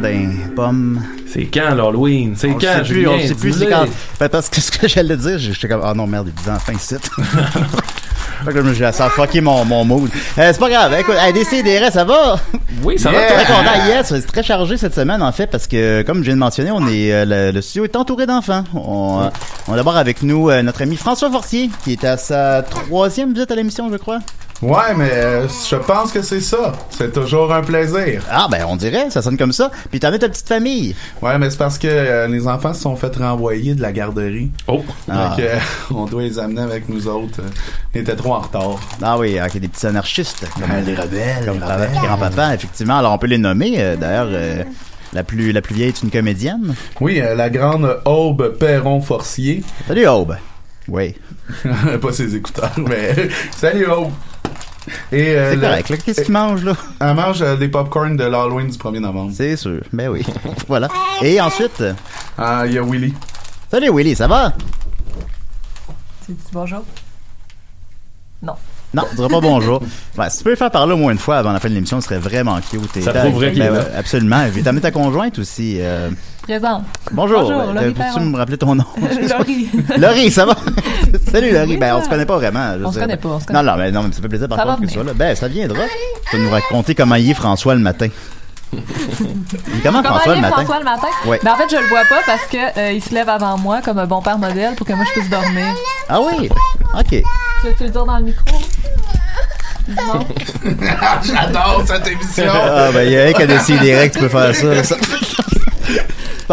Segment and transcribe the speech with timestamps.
[0.00, 1.02] D'un pomme.
[1.26, 2.34] C'est quand l'Halloween?
[2.36, 3.10] C'est quand, Julien?
[3.14, 3.70] on sait plus c'est Dis-le.
[3.70, 3.84] quand.
[4.20, 6.72] Ben, parce que ce que j'allais dire, j'étais comme, ah non, merde, il dit enfin.
[8.44, 10.10] Fait que je ça a fucké mon, mon mood.
[10.36, 10.96] Euh, c'est pas grave.
[10.98, 12.36] Écoute, hey, ça va?
[12.82, 13.20] Oui, ça Yeah.
[13.28, 13.34] va.
[13.44, 13.86] Très content.
[13.86, 16.72] Yes, c'est très chargé cette semaine, en fait, parce que, comme je viens de mentionner,
[16.72, 18.64] on est, euh, le, le studio est entouré d'enfants.
[18.74, 19.30] On,
[19.68, 23.32] on a d'abord avec nous euh, notre ami François Forcier, qui est à sa troisième
[23.32, 24.18] visite à l'émission, je crois.
[24.62, 26.72] Ouais, mais euh, je pense que c'est ça.
[26.90, 28.22] C'est toujours un plaisir.
[28.30, 29.72] Ah, ben, on dirait, ça sonne comme ça.
[29.90, 30.94] Puis t'en as ta petite famille.
[31.20, 34.50] Ouais, mais c'est parce que euh, les enfants se sont fait renvoyer de la garderie.
[34.68, 34.84] Oh!
[35.10, 35.30] Ah.
[35.30, 35.58] Donc, euh,
[35.94, 37.40] on doit les amener avec nous autres.
[37.92, 38.78] Ils étaient trop en retard.
[39.02, 40.46] Ah oui, ok, des petits anarchistes.
[40.54, 41.44] Comme, les rebelles.
[41.44, 42.98] comme papa- grand-papa, effectivement.
[42.98, 43.74] Alors, on peut les nommer.
[43.78, 44.62] euh, D'ailleurs, euh,
[45.12, 46.74] la plus la plus vieille est une comédienne.
[47.00, 49.64] Oui, euh, la grande Aube Perron-Forcier.
[49.88, 50.36] Salut, Aube.
[50.88, 51.14] Oui.
[52.02, 54.12] Pas ses écouteurs, mais salut Aube.
[55.12, 55.88] Et, euh, C'est correct.
[55.90, 55.96] là.
[55.98, 56.74] Qu'est-ce qu'ils mangent, là?
[57.00, 59.30] Elle mange euh, des popcorn de l'Halloween du 1er novembre.
[59.34, 59.80] C'est sûr.
[59.92, 60.24] Ben oui.
[60.66, 60.88] voilà.
[61.22, 61.92] Et ensuite, euh,
[62.36, 63.14] Ah, il y a Willy.
[63.70, 64.52] salut, Willy, ça va?
[66.26, 66.82] Tu dis bonjour?
[68.42, 68.54] Non.
[68.94, 69.80] Non, tu diras pas bonjour.
[70.28, 72.00] Si tu peux le faire parler au moins une fois avant la fin de l'émission,
[72.00, 73.02] ce serait vraiment cute.
[73.02, 74.44] Ça prouverait qu'il est ben, Absolument.
[74.54, 75.78] Et t'as mis ta conjointe aussi.
[75.80, 76.10] euh,
[76.42, 76.82] Présente.
[77.12, 77.42] Bonjour.
[77.42, 78.84] Bonjour, Ben, Laurie Peux-tu me rappeler ton nom?
[79.38, 79.68] Laurie.
[79.96, 80.54] Laurie, ça va?
[81.32, 81.70] Salut Laurie.
[81.70, 82.04] Oui, ben, on ça.
[82.04, 82.74] se connaît pas vraiment.
[82.78, 84.28] je On se connaît pas, on se Non, connaît non, mais non, mais ça fait
[84.28, 85.12] plaisir par Ça va contre que tu sois là.
[85.14, 85.84] Ben, ça viendra.
[86.30, 88.08] Tu vas nous raconter comment il est François le matin.
[89.82, 90.56] Comment Comment François le est matin?
[90.56, 91.06] François le matin?
[91.26, 91.38] Ouais.
[91.44, 93.80] Ben, en fait, je le vois pas parce que euh, il se lève avant moi
[93.82, 95.66] comme un bon père modèle pour que moi je puisse dormir.
[96.08, 96.48] Ah oui?
[96.98, 97.08] OK.
[97.10, 98.44] Tu veux-tu le dire dans le micro?
[101.24, 102.52] J'adore cette émission.
[102.52, 104.84] Ah, ben, il y a un qui a décidé direct, tu peux faire ça.
[104.84, 104.96] ça.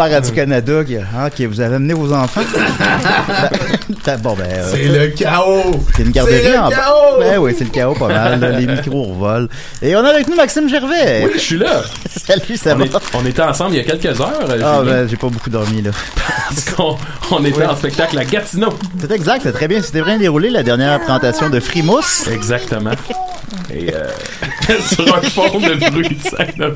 [0.00, 2.40] super Radio-Canada qui ah, ok, vous avez amené vos enfants.
[4.06, 4.44] Ben, bon, ben.
[4.48, 5.78] euh, C'est le chaos!
[5.94, 6.76] C'est une garderie C'est le en bas.
[6.76, 7.18] chaos!
[7.20, 8.40] Ben oui, c'est le chaos pas mal.
[8.40, 9.48] là, les micros revolent.
[9.82, 11.22] Et on a avec nous Maxime Gervais.
[11.24, 11.82] Oui, je suis là.
[12.26, 12.84] Salut, ça On, va?
[12.86, 14.32] est- on était ensemble il y a quelques heures.
[14.48, 15.90] euh, Ah, ben, j'ai pas beaucoup dormi, là.
[16.48, 16.96] parce qu'on
[17.30, 17.64] on était Oui.
[17.66, 18.70] en spectacle à Gatineau.
[19.00, 19.82] C'est exact, c'est très bien.
[19.82, 22.26] C'était bien déroulé la dernière présentation de Frimousse.
[22.32, 22.92] Exactement.
[23.72, 24.06] Et euh,
[24.88, 26.72] sur un fond de bruit de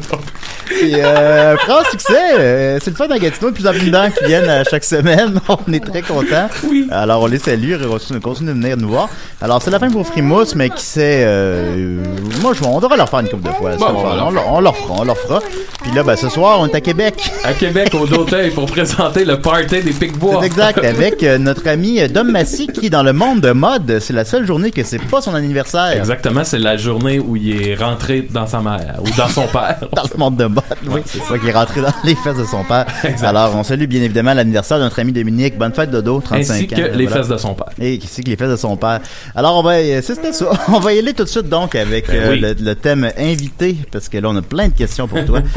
[0.83, 3.95] Et euh, franc succès, euh, c'est le fun à Gatineau, de plus en plus de
[3.95, 5.41] gens qui viennent à chaque semaine.
[5.49, 6.49] On est très contents.
[6.69, 6.87] Oui.
[6.91, 9.09] Alors on les salue, ils continuent continuent de venir nous voir.
[9.41, 11.97] Alors c'est la fin pour Frimousse, mais qui sait, euh,
[12.41, 13.73] moi je, on devrait leur faire une couple de fois.
[13.73, 15.41] c'est Bon, on leur on, leur- on leur fera, on leur fera.
[15.83, 17.31] Puis là, ben, ce soir, on est à Québec.
[17.45, 20.39] À Québec, au Doteuil, pour présenter le party des Pic-Bois.
[20.41, 23.99] C'est exact, avec euh, notre ami euh, Dom Massy, qui dans le monde de mode,
[24.01, 25.93] c'est la seule journée que c'est pas son anniversaire.
[25.97, 29.79] Exactement, c'est la journée où il est rentré dans sa mère ou dans son père.
[29.93, 30.54] dans le monde de mode,
[30.87, 31.01] oui.
[31.07, 32.87] C'est ça qui est rentré dans les fesses de son père.
[33.05, 33.27] Exact.
[33.27, 35.57] Alors, on salue bien évidemment l'anniversaire de notre ami Dominique.
[35.59, 36.67] Bonne fête Dodo, 35 Ainsi ans.
[36.77, 37.23] que les Voilà.
[37.23, 37.67] fesses de son père.
[37.81, 39.01] Et qui c'est que les fesses de son père.
[39.35, 40.47] Alors, on va, euh, c'était ça.
[40.69, 42.41] On va y aller tout de suite donc avec Ben euh, oui.
[42.41, 45.41] le, le thème invité, parce que là, on a plein de questions pour toi.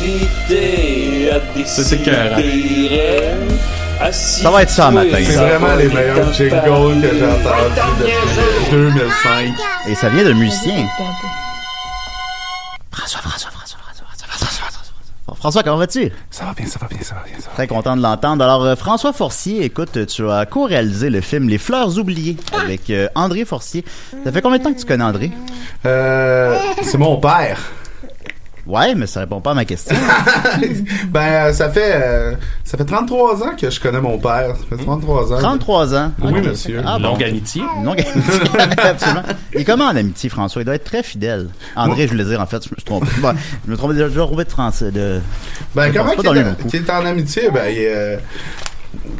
[0.00, 2.36] L'invité a C'est écœurant.
[4.12, 5.18] Ça va être ça matin.
[5.24, 9.54] C'est vraiment les meilleurs jingles que j'ai entendus depuis 2005.
[9.88, 10.86] Et ça vient d'un musicien.
[12.90, 15.36] François, François, François, François, François, François, François.
[15.36, 16.10] François, comment vas-tu?
[16.30, 17.34] Ça va bien, ça va bien, ça va bien.
[17.38, 17.54] Ça va.
[17.54, 18.42] Très content de l'entendre.
[18.42, 23.08] Alors, euh, François Forcier, écoute, tu as co-réalisé le film Les Fleurs oubliées avec euh,
[23.14, 23.84] André Forcier.
[24.24, 25.30] Ça fait combien de temps que tu connais André?
[25.86, 27.58] Euh, c'est mon père.
[28.70, 29.96] Ouais, mais ça répond pas à ma question.
[31.08, 34.54] ben, euh, ça fait, euh, ça fait 33 ans que je connais mon père.
[34.56, 35.38] Ça fait 33 ans.
[35.38, 36.12] 33 ans.
[36.22, 36.80] Oui, monsieur.
[36.86, 37.08] Ah, bon.
[37.08, 37.62] Longue amitié.
[37.82, 38.60] Longue amitié.
[38.78, 39.22] Absolument.
[39.54, 40.62] Et comment en amitié, François?
[40.62, 41.48] Il doit être très fidèle.
[41.74, 42.76] André, je voulais dire, en fait, je me.
[43.20, 43.32] Bon,
[43.66, 44.90] je me trompais déjà, de français.
[44.90, 45.20] De...
[45.74, 47.50] Ben, Je comment qu'il est, est en amitié?
[47.50, 48.16] Ben, il est, euh,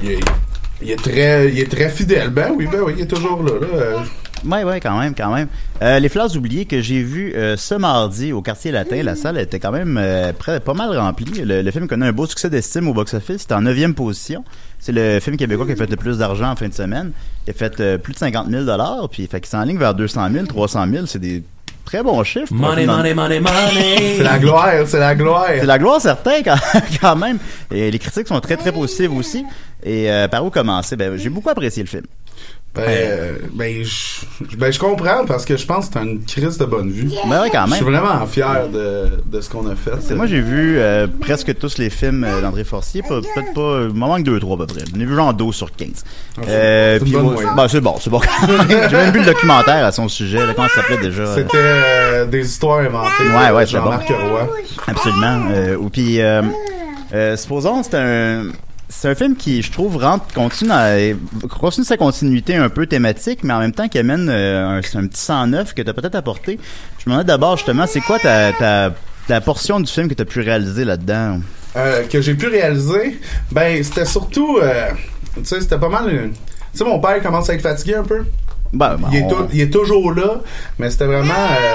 [0.02, 0.20] il est,
[0.80, 2.30] il est très, il est très fidèle.
[2.30, 3.52] Ben oui, ben oui, il est toujours là.
[3.60, 4.04] là.
[4.46, 5.48] Ouais, ouais, quand même, quand même.
[5.82, 9.38] Euh, les Fleurs oubliées que j'ai vu euh, ce mardi au quartier latin, la salle
[9.38, 11.42] était quand même euh, près- pas mal remplie.
[11.44, 13.44] Le, le film connaît un beau succès d'estime au box-office.
[13.48, 14.44] C'est en neuvième position.
[14.78, 17.12] C'est le film québécois qui a fait le plus d'argent en fin de semaine.
[17.46, 18.64] Il a fait euh, plus de 50 000
[19.10, 21.06] puis fait qu'il s'enligne vers 200 000, 300 000.
[21.06, 21.42] C'est des
[21.84, 22.52] très bons chiffres.
[22.54, 24.14] Money, money, money, money.
[24.16, 25.46] c'est la gloire, c'est la gloire.
[25.58, 26.56] C'est la gloire, certain, quand,
[27.00, 27.38] quand même.
[27.70, 29.44] Et les critiques sont très, très positives aussi.
[29.82, 30.96] Et euh, par où commencer?
[30.96, 32.04] Ben, j'ai beaucoup apprécié le film.
[32.72, 36.56] Ben, euh, ben, je, ben, je comprends parce que je pense que c'est une crise
[36.56, 37.10] de bonne vue.
[37.28, 37.94] Ben ouais, quand Je suis même.
[37.96, 39.90] vraiment fier de, de ce qu'on a fait.
[40.00, 43.02] C'est- Moi, j'ai vu euh, presque tous les films euh, d'André Forcier.
[43.02, 43.60] Pas- Peut-être pas.
[43.60, 44.84] euh, Il m'en manque 2-3 à peu près.
[44.94, 45.88] J'en ai vu genre 12 sur 15.
[46.38, 48.20] Ah, Euh, c'est puis moi- ben, c'est bon, c'est bon.
[48.68, 50.46] j'ai même vu le documentaire à son sujet.
[50.46, 51.34] là, comment ça s'appelait déjà?
[51.34, 53.10] C'était euh, des histoires inventées.
[53.36, 53.90] Ouais, ouais, c'est bon.
[54.86, 55.40] Absolument.
[55.50, 56.42] Euh, ou puis, euh,
[57.14, 58.44] euh, supposons, c'est un,
[58.90, 61.16] c'est un film qui, je trouve, rentre, continue,
[61.60, 65.06] continue sa continuité un peu thématique, mais en même temps qui amène euh, un, un
[65.06, 66.58] petit sang neuf que tu as peut-être apporté.
[66.98, 68.92] Je me demandais d'abord, justement, c'est quoi ta, ta,
[69.28, 71.38] la portion du film que tu as pu réaliser là-dedans?
[71.76, 73.20] Euh, que j'ai pu réaliser,
[73.52, 74.88] ben c'était surtout, euh,
[75.36, 76.10] tu sais, c'était pas mal.
[76.10, 78.24] Tu sais, mon père commence à être fatigué un peu.
[78.72, 80.40] Ben, ben, Il est, on- tou- il est toujours là,
[80.78, 81.74] mais c'était vraiment, euh,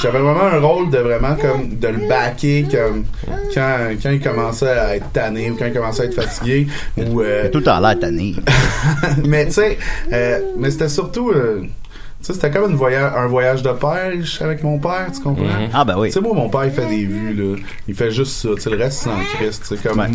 [0.00, 3.04] j'avais vraiment un rôle de vraiment comme de le backer comme
[3.52, 7.20] quand quand il commençait à être tanné ou quand il commençait à être fatigué ou
[7.20, 8.36] euh, tout le temps l'air tanné.
[9.24, 9.78] mais tu sais,
[10.12, 11.30] euh, mais c'était surtout.
[11.30, 15.20] euh, tu sais, c'était comme une voyage, un voyage de pêche avec mon père, tu
[15.20, 15.44] comprends?
[15.44, 15.68] Mhm.
[15.74, 16.08] Ah, ben oui.
[16.08, 17.56] Tu sais, moi, mon père, il fait des vues, là.
[17.86, 18.48] Il fait juste ça.
[18.56, 19.98] Tu sais, le reste, c'est en Christ, tu sais, comme...
[20.00, 20.06] Ouais.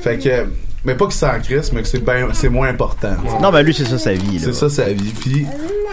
[0.00, 0.46] Fait que...
[0.84, 3.14] Mais pas que c'est en Christ, mais que c'est ben, c'est moins important.
[3.40, 4.38] Non, ben lui, c'est ça sa vie.
[4.38, 4.44] là.
[4.44, 5.12] C'est ça sa vie.
[5.18, 5.46] Puis,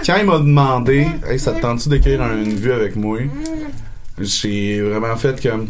[0.05, 3.19] quand il m'a demandé, hey, ça te tente-tu d'écrire un- une vue avec moi?
[4.19, 5.67] J'ai vraiment fait comme.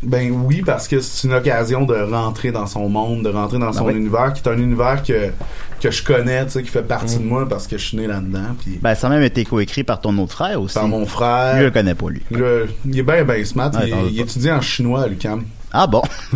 [0.00, 3.72] Ben oui, parce que c'est une occasion de rentrer dans son monde, de rentrer dans
[3.72, 3.94] son oui.
[3.94, 5.30] univers, qui est un univers que,
[5.80, 8.06] que je connais, tu sais, qui fait partie de moi parce que je suis né
[8.06, 8.54] là-dedans.
[8.62, 10.74] Puis Ben, ça a même été coécrit par ton autre frère aussi.
[10.74, 11.54] par mon frère.
[11.54, 12.22] Lui, je le connais pas, lui.
[12.30, 13.72] Le- il est bien, bien smart.
[13.74, 14.22] Ouais, il, t'en veux il pas.
[14.22, 15.42] étudie en chinois à l'UQAM.
[15.72, 16.02] Ah bon?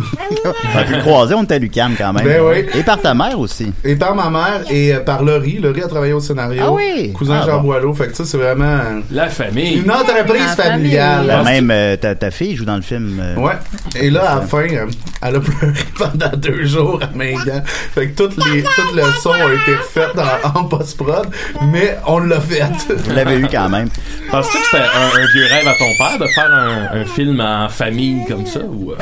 [0.75, 2.23] on a pu le croiser, on était à l'UQAM quand même.
[2.23, 2.65] Ben oui.
[2.75, 3.73] Et par ta mère aussi.
[3.83, 5.57] Et par ma mère et euh, par Laurie.
[5.59, 6.61] Laurie a travaillé au scénario.
[6.65, 7.11] Ah oui?
[7.13, 7.63] Cousin Ah Jean bon.
[7.69, 7.93] Boileau.
[7.95, 9.81] Fait que ça, c'est vraiment euh, La famille.
[9.83, 11.25] une entreprise La familiale.
[11.27, 13.19] Ben, même euh, ta, ta fille joue dans le film.
[13.21, 13.53] euh, Ouais.
[13.99, 14.85] Et là, à la fin, euh,
[15.21, 17.63] elle a pleuré pendant deux jours à main gants.
[17.65, 20.05] Fait que toutes les, tout le son a été refait
[20.53, 21.27] en, en post-prod,
[21.71, 22.61] mais on l'a fait.
[22.89, 23.89] Vous l'avez eu quand même.
[24.31, 27.39] Penses-tu que c'était un, un vieux rêve à ton père de faire un, un film
[27.39, 28.95] en famille comme ça ou euh,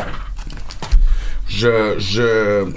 [1.51, 2.71] Je, je,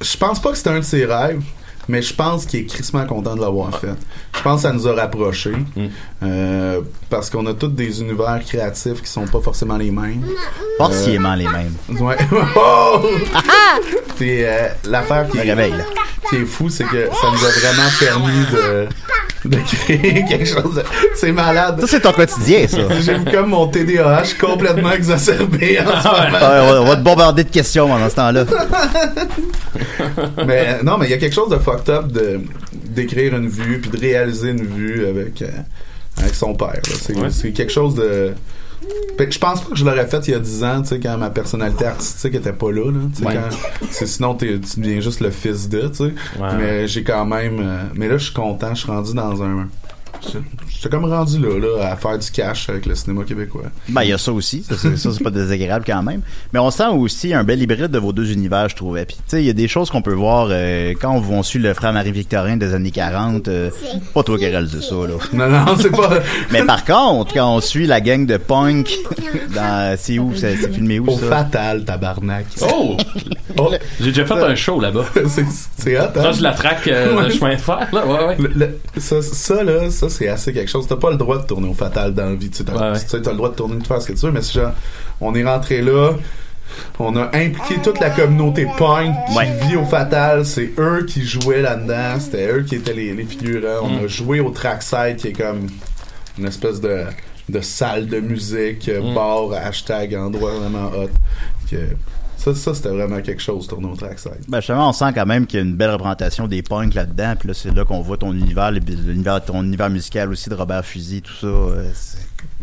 [0.00, 1.42] je pense pas que c'était un de ses rêves,
[1.88, 3.94] Mais je pense qu'il est crissement content de l'avoir fait.
[4.36, 5.56] Je pense que ça nous a rapprochés.
[5.74, 5.86] Mm.
[6.22, 10.24] euh, parce qu'on a tous des univers créatifs qui sont pas forcément les mêmes.
[10.78, 11.74] Forcément les mêmes.
[12.00, 12.16] Ouais.
[12.56, 13.00] Oh!
[14.16, 18.88] Puis, euh, l'affaire qui, qui est fou, c'est que ça nous a vraiment permis de,
[19.44, 20.82] de créer quelque chose de...
[21.16, 21.80] C'est malade.
[21.80, 22.78] Ça, c'est ton quotidien, ça.
[23.00, 26.38] J'ai comme mon TDAH complètement exacerbé en ce Ouais, moment.
[26.42, 28.44] on, va, on va te bombarder de questions pendant ce temps-là.
[30.46, 32.40] mais non, mais il y a quelque chose de fucked up de
[32.72, 35.48] d'écrire une vue puis de réaliser une vue avec euh,
[36.18, 36.68] avec son père.
[36.72, 36.80] là.
[37.00, 37.28] C'est Ouais.
[37.30, 38.32] c'est quelque chose de
[39.18, 40.88] Fait que je pense pas que je l'aurais fait il y a 10 ans, tu
[40.88, 43.00] sais, quand ma personnalité artistique était pas là, là.
[43.14, 43.34] Tu sais, Ouais.
[43.34, 46.02] quand- c'est- sinon, tu deviens juste le fils de, tu sais.
[46.04, 46.56] Ouais.
[46.58, 47.58] Mais j'ai quand même.
[47.60, 49.68] euh, mais là, je suis content, je suis rendu dans un.
[50.22, 50.38] je-
[50.80, 53.64] J'étais comme rendu là, là, à faire du cash avec le cinéma québécois.
[53.90, 54.62] Ben, il y a ça aussi.
[54.62, 56.22] Ça, c'est, pas désagréable quand même.
[56.54, 59.04] Mais on sent aussi un bel hybride de vos deux univers, je trouvais.
[59.04, 61.58] Puis, tu sais, il y a des choses qu'on peut voir euh, quand on, suit
[61.58, 63.48] le frère Marie-Victorin des années 40.
[63.48, 63.68] euh,
[64.14, 65.18] pas toi qui as réalisé ça, là.
[65.34, 66.08] Non, non, c'est pas.
[66.50, 68.90] Mais par contre, quand on suit la gang de punk
[69.54, 69.96] dans...
[69.98, 70.32] C'est où?
[70.34, 71.26] C'est, c'est filmé où, Au ça?
[71.26, 72.46] fatal, tabarnak.
[72.62, 72.96] Oh!
[73.58, 73.70] Oh,
[74.00, 75.04] J'ai déjà fait un show là-bas.
[75.28, 75.44] c'est
[75.76, 76.30] c'est hot, hein?
[76.30, 78.06] De la traque euh, le chemin de fer, là.
[78.06, 78.36] Ouais, ouais.
[78.38, 80.86] Le- le- ça, ça, là, ça, c'est assez quelque chose.
[80.86, 82.50] T'as pas le droit de tourner au fatal dans la vie.
[82.50, 84.54] Tu t'as Ouais, le droit de tourner, de faire ce que tu veux, mais si
[84.54, 84.72] genre,
[85.20, 86.12] on est rentré là,
[86.98, 89.52] on a impliqué toute la communauté punk qui Ouais.
[89.66, 90.44] vit au fatal.
[90.46, 92.18] C'est eux qui jouaient là-dedans.
[92.20, 93.82] C'était eux qui étaient les, les figurants.
[93.84, 94.04] On Mm.
[94.04, 95.66] a joué au trackside qui est comme
[96.38, 97.04] une espèce de,
[97.48, 99.14] de salle de musique, Mm.
[99.14, 101.10] bar, hashtag, endroit vraiment hot.
[101.70, 101.76] Que,
[102.40, 104.38] ça, ça c'était vraiment quelque chose, tourner au trackside.
[104.48, 107.34] Ben justement, on sent quand même qu'il y a une belle représentation des punks là-dedans.
[107.38, 110.84] Puis là, c'est là qu'on voit ton univers, l'univers, ton univers musical aussi de Robert
[110.84, 111.46] Fusil, tout ça.
[111.46, 111.90] euh,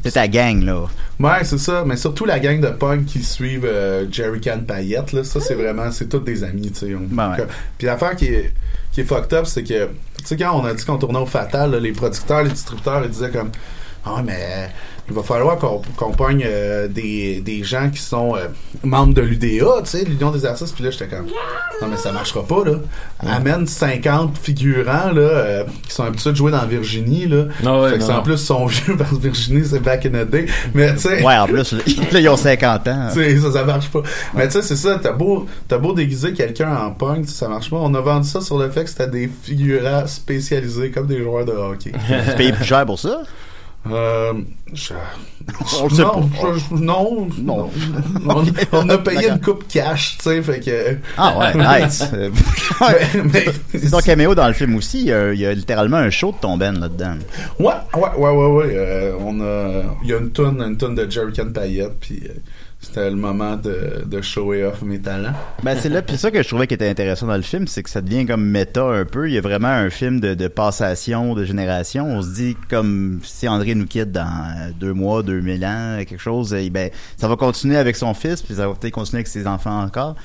[0.04, 0.86] c'est, ta gang, là.
[1.20, 1.84] Ouais, c'est ça.
[1.86, 5.56] Mais surtout la gang de punk qui suivent euh, Jerry Can Payette, là, ça c'est
[5.56, 6.96] vraiment, c'est tous des amis, tu sais.
[6.96, 7.46] Ben ouais.
[7.78, 8.54] Puis l'affaire qui est,
[8.92, 9.86] qui est fucked up, c'est que,
[10.18, 13.04] tu sais, quand on a dit qu'on tournait au Fatal, là, les producteurs, les distributeurs,
[13.04, 13.52] ils disaient comme,
[14.06, 14.72] ah, mais
[15.10, 18.48] il va falloir qu'on qu'on pogne euh, des, des gens qui sont euh,
[18.84, 20.76] membres de l'UDA, tu sais, l'Union des artistes.
[20.76, 21.28] Puis là, j'étais comme,
[21.82, 22.74] non, mais ça marchera pas, là.
[23.20, 27.46] Amène 50 figurants, là, euh, qui sont habitués de jouer dans Virginie, là.
[27.66, 29.80] Ah ouais, fait que non, c'est en plus, ils sont vieux parce que Virginie, c'est
[29.80, 30.46] back in the day.
[30.74, 31.24] Mais, tu sais.
[31.24, 31.80] Ouais, en plus, là,
[32.20, 33.08] ils ont 50 ans.
[33.14, 34.04] Tu sais, ça, ça marche pas.
[34.34, 37.78] Mais tu sais, c'est ça, t'as beau, beau déguiser quelqu'un en punk, ça marche pas.
[37.78, 41.46] On a vendu ça sur le fait que c'était des figurants spécialisés comme des joueurs
[41.46, 41.94] de hockey.
[42.30, 43.22] Tu payes plus cher pour ça?
[43.94, 44.34] Euh,
[44.74, 44.94] je-
[45.82, 46.54] On non, pas.
[46.58, 47.70] je- non, Non.
[48.28, 50.98] On, on a payé une coupe cash, tu sais, fait que.
[51.18, 51.54] Ah ouais,
[51.86, 52.04] nice.
[52.14, 52.30] Euh,
[52.82, 53.46] Mais- mais-
[53.80, 55.00] c'est ton caméo dans le film aussi.
[55.02, 57.16] Il y a, il y a littéralement un show de ton Ben là-dedans.
[57.60, 58.74] Ouais, ouais, ouais, ouais, ouais.
[58.76, 62.22] euh, on a, il y a une tonne, une tonne de Jerry Can Payette, puis
[62.26, 62.34] euh,
[62.80, 65.34] c'était le moment de, de shower off mes talents.
[65.64, 67.82] Ben c'est là, puis ça que je trouvais qui était intéressant dans le film, c'est
[67.82, 69.28] que ça devient comme méta un peu.
[69.28, 72.06] Il y a vraiment un film de, de passation, de génération.
[72.06, 75.98] On se dit comme si André nous quitte dans euh, deux mois, deux mille ans,
[76.08, 76.56] quelque chose.
[76.72, 79.82] ben ça va continuer avec son fils, puis ça va peut-être continuer avec ses enfants
[79.82, 80.16] encore.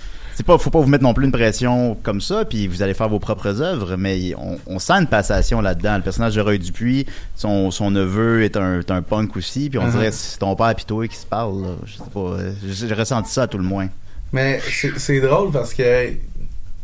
[0.42, 2.94] C'est pas, faut pas vous mettre non plus une pression comme ça, puis vous allez
[2.94, 5.98] faire vos propres œuvres, mais on, on sent une passation là-dedans.
[5.98, 7.06] Le personnage de Roy Dupuis,
[7.36, 9.90] son, son neveu est un, est un punk aussi, puis on Uh-huh.
[9.92, 11.62] dirait que c'est ton père et toi qui se parlent.
[11.62, 11.68] là.
[11.86, 13.86] Je sais pas, euh, j'ai ressenti ça à tout le moins.
[14.32, 14.60] Mais
[14.96, 16.12] c'est drôle parce que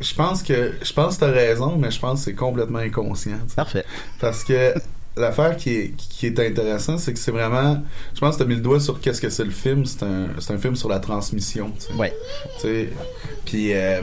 [0.00, 3.38] je pense que je pense que t'as raison, mais je pense que c'est complètement inconscient.
[3.56, 3.84] Parfait.
[4.20, 4.72] Parce que
[5.18, 7.82] l'affaire qui est, qui est intéressante, c'est que c'est vraiment.
[8.14, 9.84] Je pense que t'as mis le doigt sur qu'est-ce que c'est le film.
[9.86, 11.72] C'est un, un film sur la transmission.
[11.78, 11.92] tu sais.
[11.98, 12.14] Ouais.
[12.56, 12.88] Tu sais,
[13.44, 14.00] Puis euh,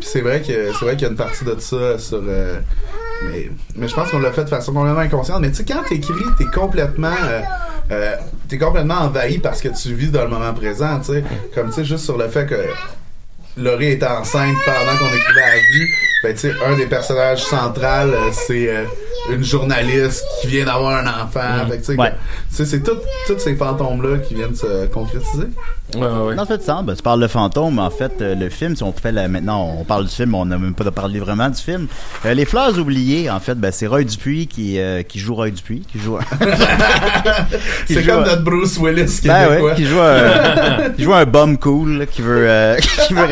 [0.00, 2.22] c'est vrai que c'est vrai qu'il y a une partie de ça sur.
[2.26, 2.60] euh,
[3.30, 5.40] mais, mais je pense qu'on l'a fait de façon complètement inconsciente.
[5.40, 7.08] Mais tu sais, quand t'écris, t'es complètement.
[7.24, 7.40] euh,
[7.90, 8.16] euh,
[8.48, 11.24] t'es complètement envahi parce que tu vis dans le moment présent, tu sais.
[11.54, 12.54] Comme tu sais, juste sur le fait que
[13.56, 15.88] Laurie était enceinte pendant qu'on écrivait à vue.
[16.22, 18.68] Ben, tu sais, un des personnages centrales, c'est
[19.30, 21.40] une journaliste qui vient d'avoir un enfant.
[21.84, 22.12] Tu Ouais.
[22.50, 25.44] c'est tout- tous ces fantômes-là qui viennent se concrétiser.
[25.94, 26.84] Ouais, ouais, sens.
[26.84, 29.26] Ben, tu parles de fantôme, mais en fait, euh, le film, si on fait la,
[29.26, 31.86] maintenant, on parle du film, on n'a même pas parlé vraiment du film.
[32.26, 35.48] Euh, les fleurs oubliées, en fait, ben, c'est Roy Dupuis qui, euh, qui joue Roy
[35.50, 36.18] Dupuis, qui joue.
[37.86, 39.70] qui C'est joue comme un- notre Bruce Willis Ben québécois.
[39.70, 43.26] ouais, qui joue un, qui joue un bum cool, là, qui veut, euh, qui veut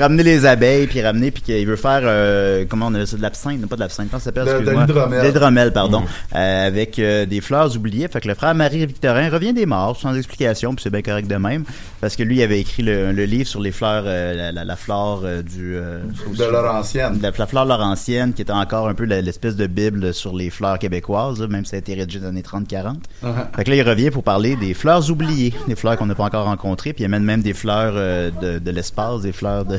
[0.00, 3.22] ramener les abeilles, puis ramener, puis qu'il veut faire, euh, comment on a ça, de
[3.22, 4.86] l'absinthe, non pas de l'absinthe, comment ça s'appelle, excuse-moi?
[5.22, 5.72] l'hydromel.
[5.72, 6.02] Pardon,
[6.34, 8.08] euh, avec euh, des fleurs oubliées.
[8.08, 11.36] Fait que le frère Marie-Victorin revient des morts, sans explication, puis c'est bien correct de
[11.36, 11.64] même,
[12.00, 14.64] parce que lui, il avait écrit le, le livre sur les fleurs, euh, la, la,
[14.64, 15.76] la flore euh, du...
[15.76, 15.98] euh,
[16.36, 17.18] De Laurentienne.
[17.22, 20.50] la, la fleur laurentienne, qui était encore un peu la- l'espèce de bible sur les
[20.50, 22.94] fleurs québécoises, là, même si ça a été rédigé dans les années 30-40.
[23.24, 23.28] Uh-huh.
[23.56, 26.24] Fait que là, il revient pour parler des fleurs oubliées, des fleurs qu'on n'a pas
[26.24, 29.78] encore rencontrées, puis il amène même des fleurs euh, de, de l'espace, des fleurs de,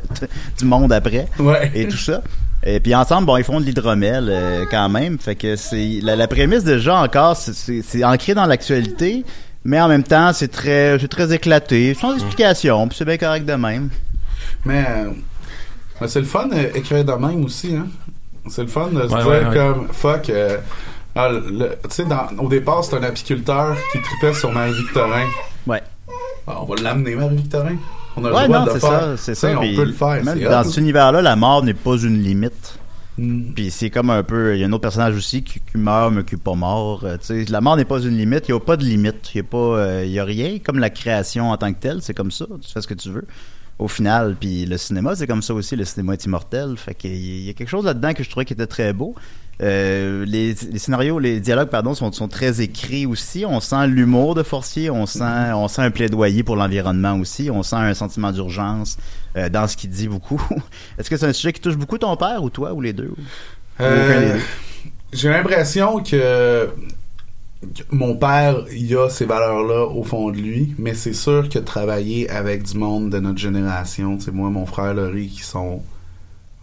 [0.58, 1.72] du monde après, Ouais.
[1.76, 2.22] et tout ça.
[2.64, 5.18] Et puis ensemble, bon, ils font de l'hydromel euh, quand même.
[5.18, 9.26] Fait que c'est la, la prémisse déjà encore, c'est- c'est c'est ancré dans l'actualité,
[9.66, 12.88] mais en même temps, c'est très, c'est très éclaté, sans explication.
[12.88, 13.90] Puis c'est bien correct de même.
[14.66, 15.10] Mais, euh,
[16.00, 17.88] mais c'est le fun d'écrire de même aussi, hein.
[18.50, 19.56] C'est le fun de se Ouais, dire ouais, ouais.
[19.56, 20.30] comme fuck.
[20.30, 20.58] euh,
[21.16, 22.04] ah, tu sais,
[22.40, 25.26] au départ, c'est un apiculteur qui tripait sur Marie-Victorin.
[25.68, 25.82] Ouais.
[26.48, 27.76] Ah, on va l'amener, Marie-Victorin.
[28.18, 29.20] On a le Ouais, droit non, de le c'est faire.
[29.20, 29.58] ça, ça.
[29.58, 30.24] On puis peut le faire.
[30.24, 32.78] Même dans cet univers-là, la mort n'est pas une limite.
[33.18, 33.52] Mm.
[33.54, 36.14] Puis c'est comme un peu, il y a un autre personnage aussi qui, qui meurt
[36.14, 37.04] mais qui est pas mort.
[37.04, 37.18] Euh,
[37.50, 38.48] la mort n'est pas une limite.
[38.48, 39.32] Il y a pas de limite.
[39.34, 42.02] Il y a pas, euh, y a rien comme la création en tant que telle.
[42.02, 42.46] C'est comme ça.
[42.62, 43.26] Tu fais ce que tu veux.
[43.80, 45.76] Au final, puis le cinéma, c'est comme ça aussi.
[45.76, 46.78] Le cinéma est immortel.
[46.78, 47.16] Fait qu'il
[47.46, 49.16] y a quelque chose là-dedans que je trouvais qui était très beau.
[49.62, 53.46] Euh, les, les scénarios, les dialogues, pardon, sont, sont très écrits aussi.
[53.46, 57.62] On sent l'humour de Forcier, on sent, on sent un plaidoyer pour l'environnement aussi, on
[57.62, 58.98] sent un sentiment d'urgence
[59.38, 60.42] euh, dans ce qu'il dit beaucoup.
[60.98, 63.12] Est-ce que c'est un sujet qui touche beaucoup ton père ou toi ou les deux?
[63.80, 64.38] Euh?
[65.14, 66.70] J'ai l'impression que,
[67.92, 72.30] mon père, il a ces valeurs-là au fond de lui, mais c'est sûr que travailler
[72.32, 75.84] avec du monde de notre génération, tu sais, moi, mon frère Laurie, qui sont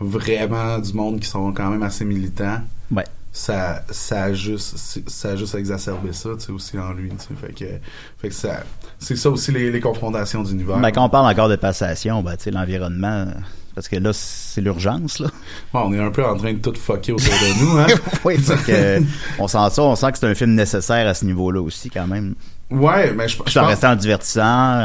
[0.01, 3.05] vraiment du monde qui sont quand même assez militants, Ouais.
[3.33, 4.77] ça, ça a juste,
[5.09, 7.71] ça a juste exacerbé ça, tu sais, aussi en lui, tu sais, fait que,
[8.19, 8.63] fait que ça,
[8.99, 10.79] c'est ça aussi les, les confrontations d'univers.
[10.79, 13.27] Ben, quand on parle encore de passation, ben, tu sais, l'environnement,
[13.75, 15.27] parce que là, c'est l'urgence, là.
[15.75, 17.87] Ouais, on est un peu en train de tout fucker autour de nous, hein.
[18.25, 19.01] oui, que,
[19.39, 22.07] on sent ça, on sent que c'est un film nécessaire à ce niveau-là aussi, quand
[22.07, 22.35] même.
[22.71, 24.43] Ouais, mais je, je en pense- restant divertissant,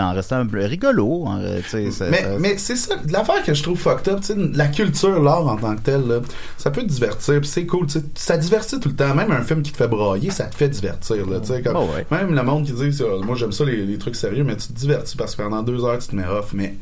[0.09, 3.53] en restant un peu rigolo, en- sais, ça- Mais, ça- mais c'est ça, l'affaire que
[3.53, 4.21] je trouve fucked up,
[4.53, 6.19] la culture, l'art en tant que tel, là,
[6.57, 9.13] ça peut te divertir, pis c'est cool, tu sais, ça divertit tout le temps.
[9.13, 12.05] Même un film qui te fait brailler, ça te fait divertir, là, comme- Oh, ouais.
[12.09, 14.73] Même le monde qui dit, moi j'aime ça les, les trucs sérieux, mais tu te
[14.73, 16.75] divertis parce que pendant deux heures tu te mets off, mais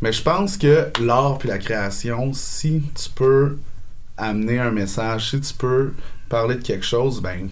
[0.00, 3.58] mais je pense que l'art puis la création, si tu peux
[4.16, 5.92] amener un message, si tu peux
[6.30, 7.48] parler de quelque chose, ben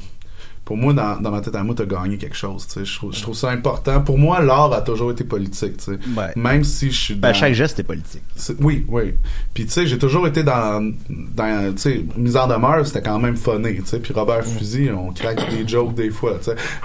[0.66, 2.66] pour moi, dans, dans ma tête à moi, t'as gagné quelque chose.
[2.76, 4.02] Je trouve, je trouve ça important.
[4.02, 5.74] Pour moi, l'art a toujours été politique.
[5.88, 6.32] Ouais.
[6.34, 8.22] Même si je suis Ben, dans- chaque geste est politique.
[8.60, 9.14] Oui, oui.
[9.54, 13.18] Puis tu sais, j'ai toujours été dans, dans tu sais, mise en demeure, c'était quand
[13.20, 14.00] même funné, sais.
[14.00, 16.38] Puis Robert Fusil, on craque des jokes des fois.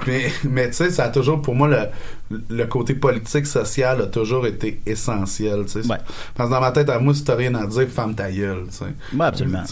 [0.06, 4.06] Mais, mais tu sais, ça a toujours, pour moi, le, le côté politique, social a
[4.06, 5.88] toujours été essentiel, tu sais.
[5.88, 5.98] Ouais.
[6.36, 8.66] Parce que dans ma tête à moi, si t'as rien à dire, femme ta gueule,
[8.70, 8.86] tu sais.
[9.18, 9.64] Ouais, absolument.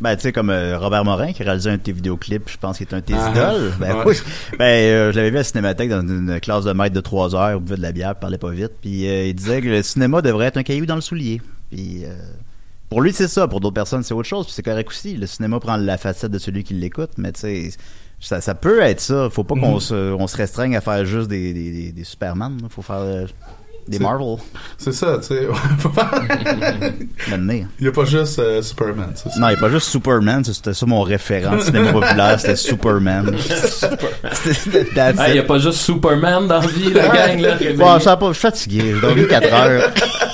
[0.00, 2.56] Ben, tu sais, comme euh, Robert Morin qui a réalisé un de tes vidéoclips, je
[2.56, 3.72] pense qu'il est un de tes Ah, idoles.
[3.78, 4.02] Ben, ouais.
[4.06, 4.16] oui.
[4.58, 7.34] Ben, euh, je l'avais vu à la Cinémathèque dans une classe de maître de trois
[7.34, 9.68] heures, il buvait de la bière, il parlait pas vite, puis euh, il disait que
[9.68, 11.40] le cinéma devrait être un caillou dans le soulier.
[11.70, 12.04] Puis,
[12.88, 13.46] pour lui, c'est ça.
[13.46, 15.16] Pour d'autres personnes, c'est autre chose, puis c'est correct aussi.
[15.16, 17.70] Le cinéma prend la facette de celui qui l'écoute, mais tu sais,
[18.18, 19.28] ça, ça peut être ça.
[19.30, 19.80] Faut pas qu'on Mhm.
[19.80, 22.58] se, on se restreigne à faire juste des, des, des, des Superman.
[22.68, 23.26] Faut faire
[23.90, 24.36] des C'est- Marvel.
[24.78, 25.48] C'est ça, tu sais.
[27.80, 29.40] Il y a pas juste euh, Superman, c'est ça.
[29.40, 33.34] Non, il n'y a pas juste Superman, c'était ça mon référent cinéma populaire, c'était Superman.
[34.32, 37.56] C'était- that's Il n'y a pas juste Superman dans la vie, la gang, là.
[37.76, 39.90] Bon, je suis fatigué, j'ai dormi 4 heures.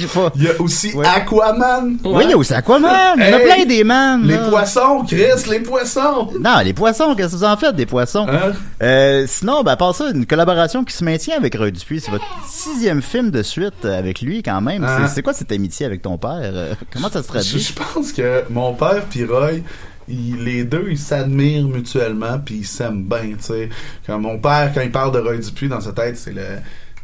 [0.00, 0.32] Je sais pas.
[0.36, 1.98] Il y a aussi Aquaman.
[2.04, 4.22] Oui, il y a aussi Aquaman, il y en a plein des man.
[4.26, 4.48] Les là.
[4.48, 6.30] poissons, Chris, les poissons.
[6.40, 8.26] Non, les poissons, qu'est-ce que vous en faites des poissons?
[8.28, 8.52] Hein?
[8.82, 12.00] Euh, sinon, ben, à part ça, une collaboration qui se maintient avec Roy Dupuis.
[12.00, 14.84] C'est votre sixième film de suite euh, avec lui, quand même.
[14.84, 15.06] Hein?
[15.08, 16.38] C'est- quoi cette amitié avec ton père?
[16.42, 17.58] Euh, Comment ça se traduit?
[17.60, 19.60] je pense que mon père puis Roy,
[20.08, 23.68] les deux, ils s'admirent mutuellement puis ils s'aiment bien, tu sais.
[24.06, 26.42] Comme mon père, quand il parle de Roy Dupuis, dans sa tête, c'est le...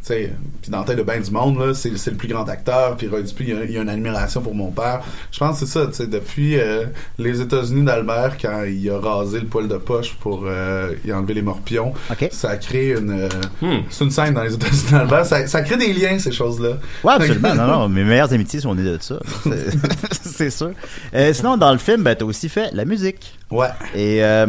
[0.07, 0.31] Sais,
[0.63, 2.97] puis dans la tête de ben du monde, là, c'est, c'est le plus grand acteur,
[2.97, 5.01] puis Roy Dupuis, il y, a, il y a une admiration pour mon père.
[5.33, 6.85] Je pense que c'est ça, tu sais, depuis euh,
[7.19, 11.35] les États-Unis d'Albert, quand il a rasé le poil de poche pour euh, y enlever
[11.35, 12.29] les morpions, OK.
[12.31, 13.11] ça a créé une...
[13.23, 13.29] euh,
[13.61, 13.81] Hmm.
[13.91, 16.77] C'est une scène dans les États-Unis d'Albert, ça, ça crée des liens, ces choses-là.
[17.03, 17.55] Ouais, absolument.
[17.57, 19.19] non, non, mes meilleures amitiés sont nées de ça.
[19.43, 19.77] C'est-
[20.37, 20.71] C'est sûr.
[21.15, 23.37] Euh, sinon, dans le film, ben, t'as aussi fait la musique.
[23.51, 23.69] Ouais.
[23.95, 24.47] Et euh,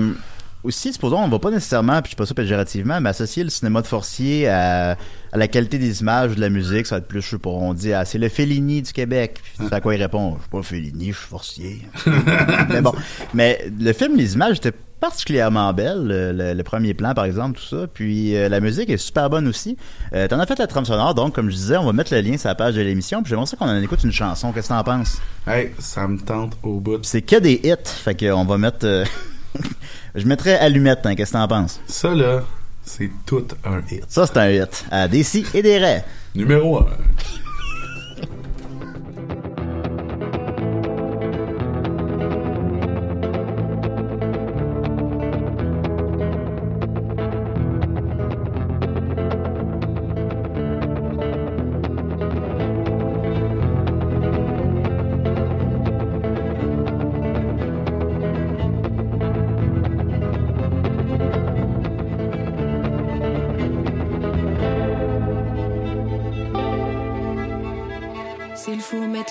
[0.63, 3.82] aussi, supposons, on va pas nécessairement, puis je pas ça péjorativement, mais associer le cinéma
[3.82, 4.98] de Forcier à
[5.38, 7.73] la qualité des images, de la musique, ça va être plus, je sais pas, on
[7.73, 9.39] dit, ah, c'est le Fellini du Québec.
[9.41, 11.82] Puis c'est à quoi il répond, je suis pas Fellini, je suis Forcier.
[12.69, 12.93] mais bon,
[13.34, 17.60] mais le film, les images étaient particulièrement belles, le, le- le premier plan par exemple,
[17.60, 19.78] tout ça, puis euh, la musique est super bonne aussi.
[20.13, 22.21] Euh, T'en as fait la trame sonore, donc comme je disais, on va mettre le
[22.21, 24.69] lien sur la page de l'émission, puis j'aimerais ça qu'on en écoute une chanson, qu'est-ce
[24.69, 25.21] que t'en penses?
[25.45, 26.97] Hey, ça me tente au bout.
[26.97, 28.86] Puis c'est que des hits, fait qu'on va mettre...
[28.88, 29.06] euh,
[30.15, 31.80] je mettrais Allumette, hein, qu'est-ce que t'en penses?
[31.86, 32.43] Ça, là,
[32.88, 34.06] c'est tout un hit.
[34.08, 34.86] Ça, c'est un hit.
[34.89, 36.04] À des si et des raies.
[36.34, 36.88] Numéro 1.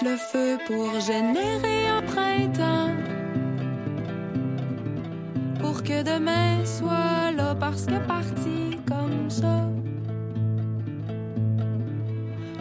[0.03, 2.95] Le feu pour générer un printemps.
[5.61, 9.69] Pour que demain soit là parce que parti comme ça.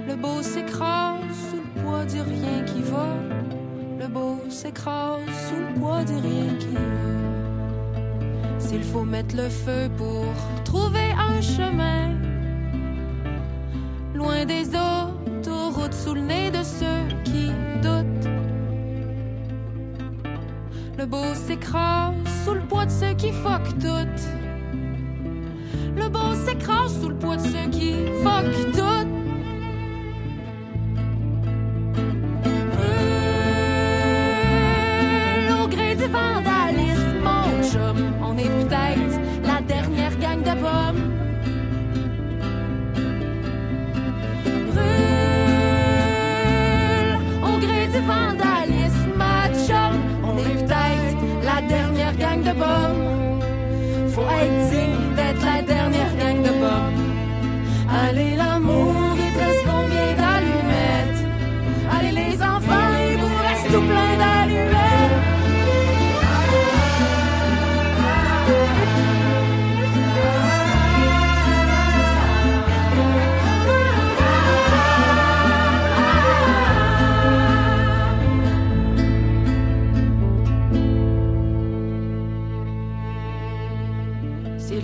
[0.08, 3.08] Le beau s'écrase sous le poids du rien qui va.
[4.00, 6.82] Le beau s'écrase sous le poids du rien qui va.
[8.60, 10.26] S'il faut mettre le feu pour
[10.64, 12.12] trouver un chemin,
[14.14, 14.95] loin des autoroutes
[21.56, 22.14] s'écrase
[22.44, 24.26] sous le poids de ceux qui fuck tout.
[25.96, 28.85] Le beau s'écrase sous le poids de ceux qui fuck tout.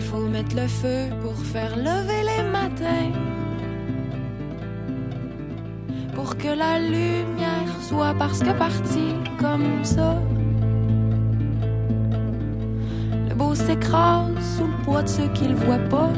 [0.02, 3.12] S'il faut mettre le feu pour faire lever les matins,
[6.16, 10.16] pour que la lumière soit parce que partie comme ça.
[13.30, 16.10] Le beau s'écrase sous le poids de ceux qui le voient pas.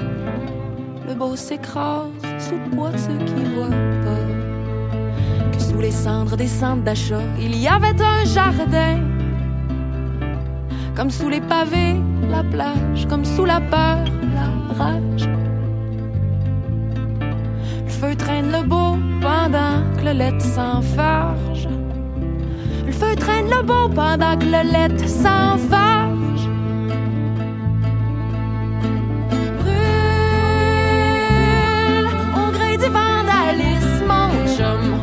[1.06, 5.52] Le beau s'écrase sous le poids de ceux qui le voient pas.
[5.52, 9.12] Que sous les cendres des centres d'achat, il y avait un jardin.
[10.95, 11.95] Comme sous les pavés,
[12.29, 13.97] la plage, comme sous la peur,
[14.34, 15.27] la rage.
[17.86, 21.67] Le feu traîne le beau pendant que le lait s'enfarge.
[22.86, 26.13] Le feu traîne le beau pendant que le lait s'enfarge.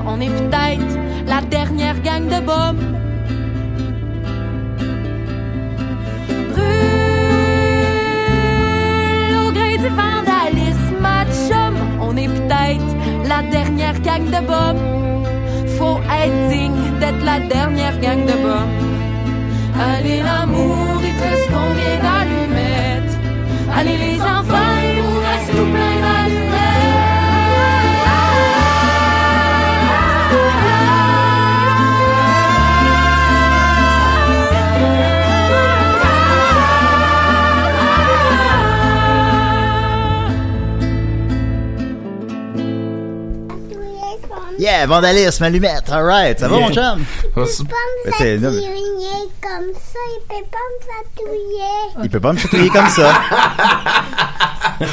[0.07, 3.00] On est peut-être la dernière gang de bombes.
[13.43, 15.27] Dernière gang de bombes.
[15.79, 18.77] Faut être digne d'être la dernière gang de bombes.
[19.79, 23.17] Allez, l'amour, il te reste combien d'allumettes?
[23.77, 25.90] Allez, les enfants, il vous reste tout plein
[44.61, 47.03] Yeah, vandalisme, allumette, alright, ça va mon chum?
[47.35, 48.61] Pas Ben, c'est- me chatouiller
[49.41, 52.03] comme ça, il peut pas me chatouiller.
[52.05, 53.13] Il peut pas me chatouiller comme ça.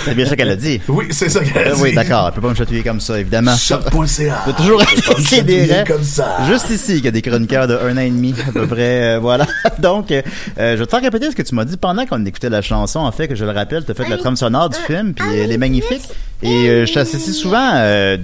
[0.05, 0.81] C'est bien ça qu'elle a dit.
[0.89, 1.81] Oui, c'est ça qu'elle a dit.
[1.81, 2.27] Oui, d'accord.
[2.27, 3.55] Elle peut pas me chatouiller comme ça, évidemment.
[3.55, 4.35] Choc.ca.
[4.45, 5.83] Faut toujours peut pas être des chatouiller raies.
[5.87, 6.37] comme ça.
[6.47, 9.15] Juste ici, qu'il y a des chroniqueurs de un an et demi, à peu près.
[9.15, 9.45] euh, voilà.
[9.79, 10.21] Donc, euh,
[10.59, 12.61] euh, je vais te faire répéter ce que tu m'as dit pendant qu'on écoutait la
[12.61, 12.99] chanson.
[12.99, 15.25] En fait, que je le rappelle, tu as fait la trame sonore du film, puis
[15.37, 16.03] elle est magnifique.
[16.43, 17.71] Et euh, je t'associe souvent...
[17.75, 18.17] Euh,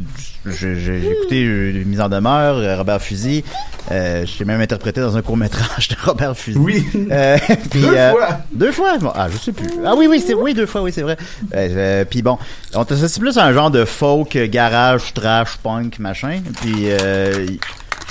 [0.46, 1.46] j'ai écouté
[1.86, 3.44] Mise en demeure, Robert Fusil.
[3.92, 6.58] Euh, je t'ai même interprété dans un court-métrage de Robert Fusil.
[6.58, 6.86] Oui.
[7.12, 7.38] Euh,
[7.70, 8.28] puis, Deux euh, fois.
[8.52, 8.98] Deux fois?
[8.98, 9.70] Bon, ah, je sais plus.
[9.86, 11.18] Ah oui, oui, c'est oui, deux fois, oui, c'est vrai.
[11.54, 12.38] Euh, euh, puis bon,
[12.74, 16.42] on t'associe plus à un genre de folk, euh, garage, trash, punk, machin.
[16.62, 17.46] Puis euh,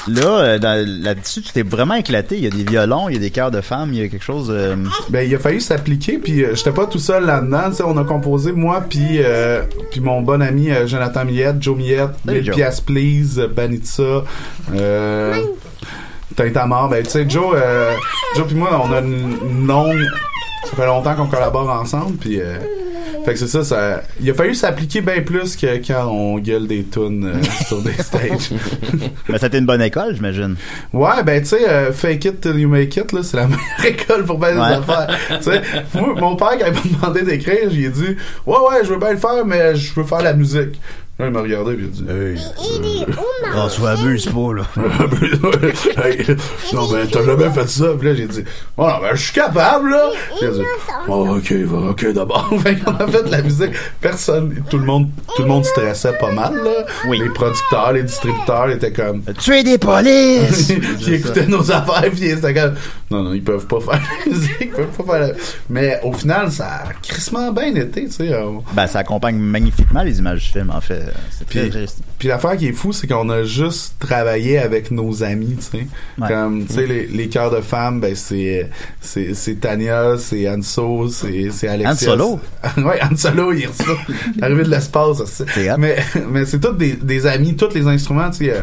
[0.08, 2.36] là, euh, dans- là-dessus, tu t'es vraiment éclaté.
[2.36, 4.08] Il y a des violons, il y a des chœurs de femmes, il y a
[4.08, 4.48] quelque chose...
[4.50, 4.76] euh,
[5.10, 7.70] Ben, il a fallu s'appliquer, puis euh, j'étais pas tout seul là-dedans.
[7.70, 11.62] tu sais, On a composé, moi, puis euh, puis mon bon ami euh, Jonathan Millette,
[11.62, 14.24] Joe Millette, Mille piastres, please, euh, Banitza,
[14.74, 15.34] euh,
[16.54, 16.88] à mort.
[16.88, 17.92] Ben, tu sais, Joe, euh,
[18.36, 20.00] Joe puis moi, on a une, une longue...
[20.64, 22.40] Ça fait longtemps qu'on collabore ensemble, puis...
[22.40, 22.56] euh,
[23.24, 26.66] fait que c'est ça, ça, il a fallu s'appliquer bien plus que quand on gueule
[26.66, 28.50] des tunes euh, sur des stages.
[29.28, 30.56] Mais c'était une bonne école, j'imagine.
[30.92, 33.84] Ouais, ben tu sais, euh, fake it till you make it, là, c'est la meilleure
[33.84, 34.64] école pour bien des Ouais.
[34.64, 35.16] affaires.
[35.40, 35.62] tu sais,
[35.94, 39.18] mon père, quand il m'a demandé d'écrire, j'ai dit, ouais, ouais, je veux bien le
[39.18, 40.80] faire, mais je veux faire la musique.
[41.18, 42.38] Là, il m'a regardé puis il a dit Hey,
[42.80, 43.52] Il est où, maman?
[43.52, 44.62] François, abuse pas, là.
[46.04, 46.26] Hey,
[46.72, 47.86] non, ben, t'as jamais fait ça.
[47.98, 48.44] Puis là, j'ai dit,
[48.76, 50.10] bon, non, ben, je suis capable, là.
[50.10, 50.62] Puis il a dit,
[51.08, 52.50] oh, ok, va, ok, d'abord.
[52.62, 53.72] Fait qu'on a fait de la musique.
[54.00, 56.86] Personne, tout le monde, tout le monde stressait pas mal, là.
[57.12, 60.72] Les producteurs, les distributeurs étaient comme, Tuer des polices!
[60.98, 62.74] qui écoutaient nos affaires, puis ils étaient comme,
[63.10, 65.32] non, non, ils peuvent pas faire la musique, ils peuvent pas faire la...
[65.68, 68.34] Mais au final, ça a crissement bien été, tu sais.
[68.36, 71.01] on- Ben, ça accompagne magnifiquement les images du film, en fait.
[71.30, 71.86] C'est très,
[72.18, 75.86] Puis, l'affaire qui est fou, c'est qu'on a juste travaillé avec nos amis, tu sais.
[76.18, 76.28] Ouais.
[76.28, 78.68] Comme, tu sais, les, les cœurs de femmes, ben, c'est,
[79.00, 82.08] c'est, c'est Tania, c'est Anso, c'est, c'est Alexis.
[82.08, 82.40] Han Solo?
[82.78, 83.92] ouais, Han Solo, il est ça.
[84.40, 85.44] Arrivé de l'espace, aussi.
[85.78, 85.96] Mais,
[86.28, 88.52] mais c'est tous des, des amis, tous les instruments, tu sais.
[88.52, 88.62] euh.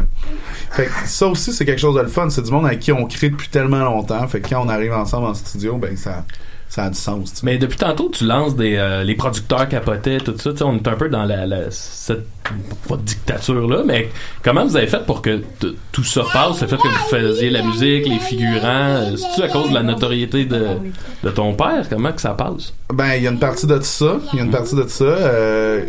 [0.72, 2.30] Fait que ça aussi, c'est quelque chose de le fun.
[2.30, 4.26] C'est du monde avec qui on crée depuis tellement longtemps.
[4.28, 6.24] Fait que quand on arrive ensemble en studio, ben, ça,
[6.70, 7.42] ça a du sens.
[7.42, 10.52] Mais depuis tantôt, tu lances des euh, les producteurs capotaient, tout ça.
[10.52, 12.24] Tu sais, on est un peu dans la, la- cette
[12.88, 14.08] pas de dictature-là, mais
[14.42, 15.42] comment vous avez fait pour que
[15.92, 18.64] tout ça passe, le fait que vous faisiez la musique, les figurants,
[19.02, 20.66] euh, c'est-tu à cause de la notoriété de,
[21.22, 21.86] de ton père?
[21.90, 22.72] Comment que ça passe?
[22.92, 24.18] Ben, il y a une partie de ça.
[24.32, 25.04] Il y a une partie de ça.
[25.04, 25.84] Euh,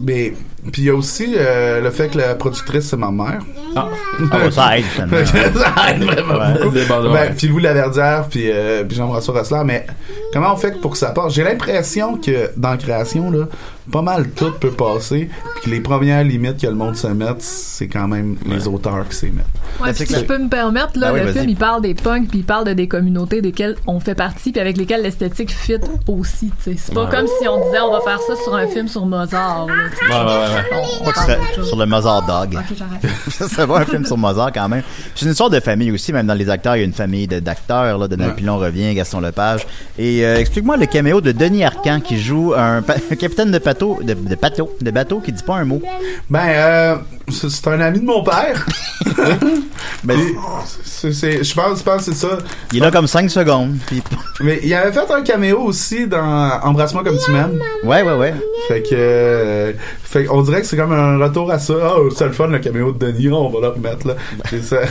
[0.00, 0.34] mais
[0.72, 3.40] puis il y a aussi euh, le fait que la productrice c'est ma mère.
[3.76, 3.88] Ah,
[4.30, 5.16] Ah, bah, ça aide, finalement.
[5.26, 6.74] ça aide vraiment Ouais, beaucoup.
[6.74, 7.12] débordement.
[7.12, 9.64] Ben, puis Louis Laverdière, puis euh, puis Jean-François.
[9.64, 9.86] Mais
[10.32, 11.32] comment on fait pour que ça passe?
[11.34, 13.44] J'ai l'impression que dans la création là,
[13.90, 15.28] pas mal tout peut passer.
[15.62, 19.16] Puis les premières limites que le monde se mette, c'est quand même les auteurs qui
[19.16, 19.44] s'y mettent.
[19.82, 21.94] Ouais, puis si je peux me permettre, là, Ben oui, le film, il parle des
[21.94, 25.50] punks, puis il parle de des communautés desquelles on fait partie, puis avec lesquelles l'esthétique
[25.50, 26.76] fit aussi, tu sais.
[26.78, 27.10] C'est pas Ouais.
[27.10, 30.06] comme si on disait on va faire ça sur un film sur Mozart, là, tu
[30.06, 30.12] sais.
[30.12, 30.82] Ouais, ouais, ouais.
[31.56, 32.54] On- on sur le Mozart Dog.
[32.58, 33.16] Ok, j'arrête.
[33.30, 34.82] ça serait pas un film sur Mozart quand même.
[35.14, 37.26] C'est une histoire de famille aussi, même dans les acteurs, il y a une famille
[37.26, 38.36] de- d'acteurs, là, Donald Ouais.
[38.36, 39.66] Pilon revient, Gaston Lepage.
[39.98, 42.82] Et euh, explique-moi le caméo de Denis Arcand qui joue un,
[43.18, 45.80] capitaine de bateau, de, de bateau, de bateau qui dit pas un mot.
[46.28, 46.96] Ben, euh,
[47.30, 48.66] c'est un ami de mon père.
[50.04, 52.38] Ben, je pense, pense que c'est ça.
[52.72, 53.76] Il est là comme 5 secondes.
[53.86, 54.00] Puis...
[54.40, 57.58] Mais il avait fait un caméo aussi dans Embrasse-moi comme tu m'aimes.
[57.82, 58.34] Ouais, ouais, ouais.
[58.68, 59.72] Fait que, euh,
[60.04, 61.74] fait qu'on dirait que c'est comme un retour à ça.
[61.82, 64.14] Ah, c'est le fun le caméo de Denis, on va le remettre là.
[64.62, 64.82] Ça,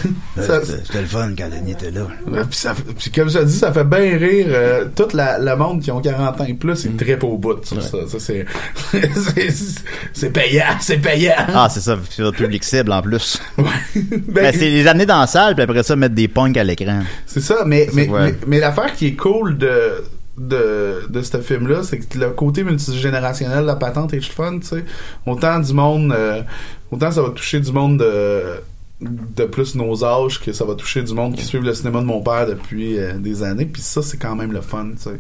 [0.41, 2.08] ça- C'était le fun quand Denis était là.
[2.50, 5.56] Puis, ça, fait- puis comme je dis, ça fait bien rire euh, toute la, la
[5.56, 6.89] monde qui ont 40 ans et plus, Mm.
[6.91, 7.82] ils trippent au bout ça.
[7.82, 8.45] Ça, c'est,
[10.13, 11.34] c'est, payant, c'est payant.
[11.38, 13.42] Ah, c'est ça, c'est votre public cible en plus.
[13.58, 16.63] Ben, Ben, c'est les amener dans la salle, puis après ça, mettre des punks à
[16.63, 17.02] l'écran.
[17.26, 18.32] C'est ça, mais, mais, ouais.
[18.32, 20.04] mais, mais l'affaire qui est cool de,
[20.38, 24.68] de, de ce film-là, c'est que le côté multigénérationnel la patente est le fun, tu
[24.68, 24.86] sais.
[25.26, 26.42] Autant du monde, euh,
[26.92, 28.62] autant ça va toucher du monde de,
[29.02, 32.06] de plus nos âges que ça va toucher du monde qui suit le cinéma de
[32.06, 35.20] mon père depuis euh, des années, puis ça, c'est quand même le fun, tu sais.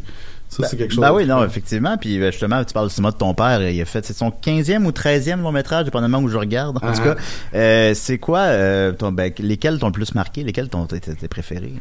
[0.57, 1.01] Ça, c'est quelque chose.
[1.01, 1.97] Ben oui, non, effectivement.
[1.97, 3.61] Puis ben, justement, tu parles cinéma de ton père.
[3.69, 6.77] Il a fait c'est son 15e ou 13e long métrage, dépendamment où je regarde.
[6.77, 7.03] En tout Uh-huh.
[7.03, 7.15] cas,
[7.55, 11.27] euh, c'est quoi euh, ton, ben, lesquels t'ont le plus marqué, lesquels t'ont été tes
[11.27, 11.73] préférés?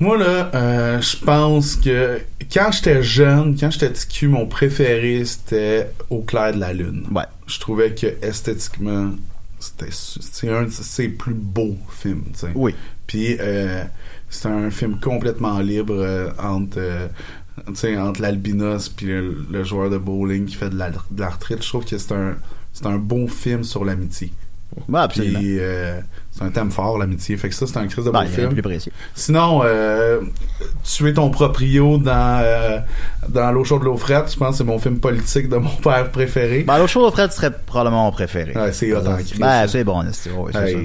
[0.00, 2.20] Moi, là, euh, je pense que
[2.52, 7.04] quand j'étais jeune, quand j'étais petit cul, mon préféré, c'était Au clair de la lune.
[7.12, 7.24] Ouais.
[7.46, 9.10] Je trouvais que esthétiquement,
[9.58, 12.52] c'était c'est un de ses plus beaux films, tu sais.
[12.54, 12.74] Oui.
[13.06, 13.84] Puis, euh,
[14.28, 17.08] c'est un film complètement libre euh, entre...
[17.98, 21.62] entre l'albinos puis le, le joueur de bowling qui fait de la, de la retraite,
[21.62, 22.36] je trouve que c'est un
[22.72, 24.30] c'est un bon film sur l'amitié.
[24.92, 25.38] Absolument.
[25.38, 27.36] Puis, euh, c'est un thème fort, l'amitié.
[27.38, 28.50] Fait que ça, c'est un crise de bon a film.
[28.52, 28.92] plus précieux.
[29.14, 30.20] Sinon, euh,
[30.84, 32.78] Tuer ton proprio dans, euh,
[33.28, 36.10] dans L'eau chaude, l'eau frette, je pense que c'est mon film politique de mon père
[36.10, 36.64] préféré.
[36.64, 38.52] Ben, l'autre chose, Fred, serait probablement mon préféré.
[38.54, 39.68] Ouais, c'est hot en crise, Ben, ça.
[39.68, 40.76] c'est bon, c'est ouais, c'est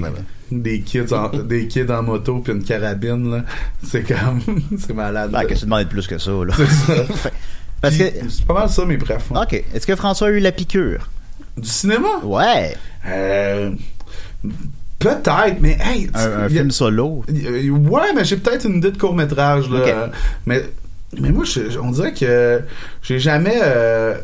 [0.60, 3.44] Des kids en, des kids en moto puis une carabine là
[3.82, 4.40] c'est comme
[4.78, 5.44] c'est malade Ben, là.
[5.46, 6.52] que tu demandes de plus que ça, là.
[6.56, 7.30] C'est ça.
[7.80, 8.04] Parce que.
[8.28, 9.42] c'est pas mal ça brefs hein.
[9.42, 9.64] Ok.
[9.74, 11.08] Est-ce que François a eu la piqûre?
[11.56, 12.08] Du cinéma?
[12.22, 12.76] Ouais.
[13.06, 13.70] Euh,
[14.98, 17.24] peut-être mais hey tu- Un, un y a- film solo?
[17.28, 20.10] Ouais, mais j'ai peut-être une idée de court métrage là.
[20.46, 20.62] Mais
[21.20, 22.62] mais moi, je- on dirait que
[23.02, 23.58] j'ai jamais.
[23.62, 24.14] euh,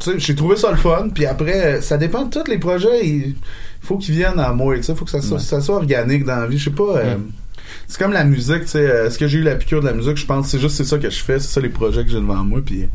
[0.00, 1.08] tu sais, j'ai trouvé ça le fun.
[1.14, 3.06] Puis après, ça dépend de tous les projets.
[3.06, 3.36] Il
[3.80, 4.76] faut qu'ils viennent à moi.
[4.76, 5.42] Tu sais, faut que ça soit, Ouais.
[5.42, 6.58] ça soit organique dans la vie.
[6.58, 6.96] Je sais pas.
[6.98, 7.16] euh,
[7.86, 8.62] C'est comme la musique.
[8.62, 10.16] Tu sais, euh, est-ce que j'ai eu la piqûre de la musique?
[10.16, 11.38] Je pense que c'est juste c'est ça que je fais.
[11.38, 12.60] C'est ça les projets que j'ai devant moi.
[12.64, 12.88] Puis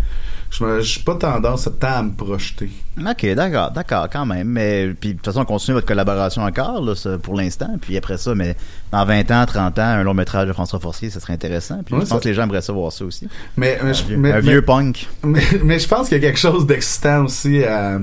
[0.51, 2.69] je suis pas tendance à me projeter.
[2.99, 4.47] Ok, d'accord, d'accord, quand même.
[4.49, 7.75] Mais puis de toute façon, on continue votre collaboration encore là, pour l'instant.
[7.81, 8.55] Puis après ça, mais
[8.91, 11.81] dans 20 ans, 30 ans, un long métrage de François Forcier, ça serait intéressant.
[11.83, 13.27] Puis Ouais, je pense que les gens aimeraient ça voir ça aussi.
[13.57, 15.07] Mais, mais un je- vieux, mais- un vieux punk.
[15.23, 17.63] Mais, je pense qu'il y a quelque chose d'excitant aussi.
[17.63, 17.99] à-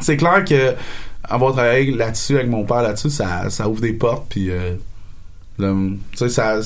[0.00, 0.74] C'est clair que
[1.24, 4.26] avoir travaillé là-dessus avec mon père là-dessus, ça, ça ouvre des portes.
[4.28, 4.74] Puis, euh,
[5.58, 6.56] tu sais, ça,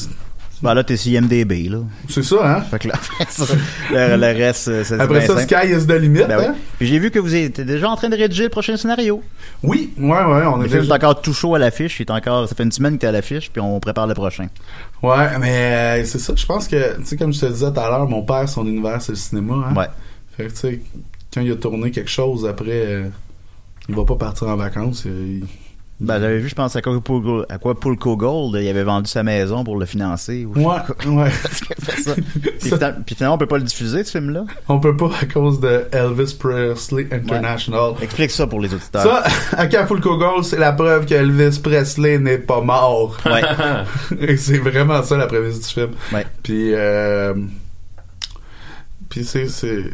[0.63, 1.79] Ben là, t'es sur IMDB, là.
[2.09, 2.61] C'est ça, hein?
[2.63, 3.45] Fait que là, après ça,
[3.93, 5.43] le, le reste, c'est Après ça, simple.
[5.43, 6.45] sky is the limit, Ben oui.
[6.49, 6.55] hein?
[6.79, 9.23] Puis j'ai vu que vous étiez déjà en train de rédiger le prochain scénario.
[9.63, 10.95] Oui, ouais, ouais, on Le est déjà...
[10.95, 11.99] encore tout chaud à l'affiche.
[12.01, 14.15] il est encore, ça fait une semaine que t'es à l'affiche, puis on prépare le
[14.15, 14.47] prochain.
[15.03, 17.81] Ouais, mais euh, c'est ça, je pense que, tu sais, comme je te disais tout
[17.81, 19.75] à l'heure, mon père, son univers, c'est le cinéma, hein?
[19.75, 19.87] Ouais.
[20.37, 20.81] Fait que, tu sais,
[21.35, 23.05] quand il a tourné quelque chose, après, euh,
[23.89, 25.05] il va pas partir en vacances.
[25.07, 25.45] euh, il-
[26.01, 29.79] Ben, j'avais vu, je pense, à Acapulco, Acapulco Gold, il avait vendu sa maison pour
[29.79, 30.45] le financer.
[30.45, 31.31] ou Ouais, ouais.
[32.05, 32.15] Ça.
[32.15, 34.45] Puis, fina- puis finalement, on peut pas le diffuser, ce film-là?
[34.69, 37.93] On peut pas à cause de Elvis Presley International.
[38.03, 39.03] Explique ça pour les auditeurs.
[39.03, 39.23] Ça,
[39.57, 43.17] Acapulco Gold, c'est la preuve que Elvis Presley n'est pas mort.
[43.27, 43.43] Ouais.
[44.19, 45.91] Et c'est vraiment ça la prémisse du film.
[46.13, 46.27] Ouais.
[46.43, 47.35] Puis, euh,
[49.09, 49.85] puis c'est, c'est,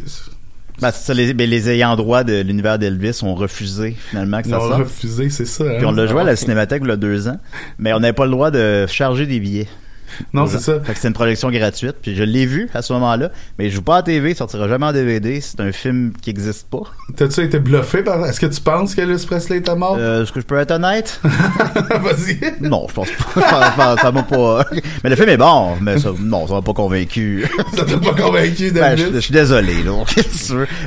[0.81, 4.47] Ben, c'est ça, les, ben, les ayants droit de l'univers d'Elvis ont refusé, finalement, que
[4.49, 4.79] ils ça ont sorte.
[4.81, 5.65] refusé, c'est ça.
[5.65, 5.75] hein?
[5.77, 7.39] Puis on l'a joué à la Cinémathèque il y a deux ans,
[7.79, 9.69] mais on n'avait pas le droit de charger des billets.
[10.33, 10.81] Non, c'est ça.
[10.81, 13.71] Fait que c'est une projection gratuite, puis je l'ai vu à ce moment-là, mais il
[13.71, 16.83] joue pas à TV, il sortira jamais en DVD, c'est un film qui existe pas.
[17.17, 19.97] T'as-tu été bluffé par, est-ce que tu penses qu'Elvis Presley était mort?
[19.99, 21.21] Euh, Est-ce que je peux être honnête?
[21.25, 22.39] Vas-y.
[22.61, 23.97] Non, je pense pas.
[24.01, 24.65] Ça- m'a pas.
[25.05, 27.47] Mais le film est bon, mais ça, non, ça m'a pas convaincu.
[27.77, 29.07] Ça t'a pas convaincu, Ben, David?
[29.11, 29.93] je, je suis désolé, là.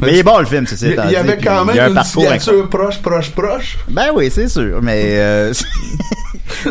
[0.01, 0.85] Mais il est bon, le film, c'est ça.
[0.87, 3.77] Il y, étant il y avait quand même un une signature proche, proche, proche.
[3.89, 5.53] Ben oui, c'est sûr, mais euh,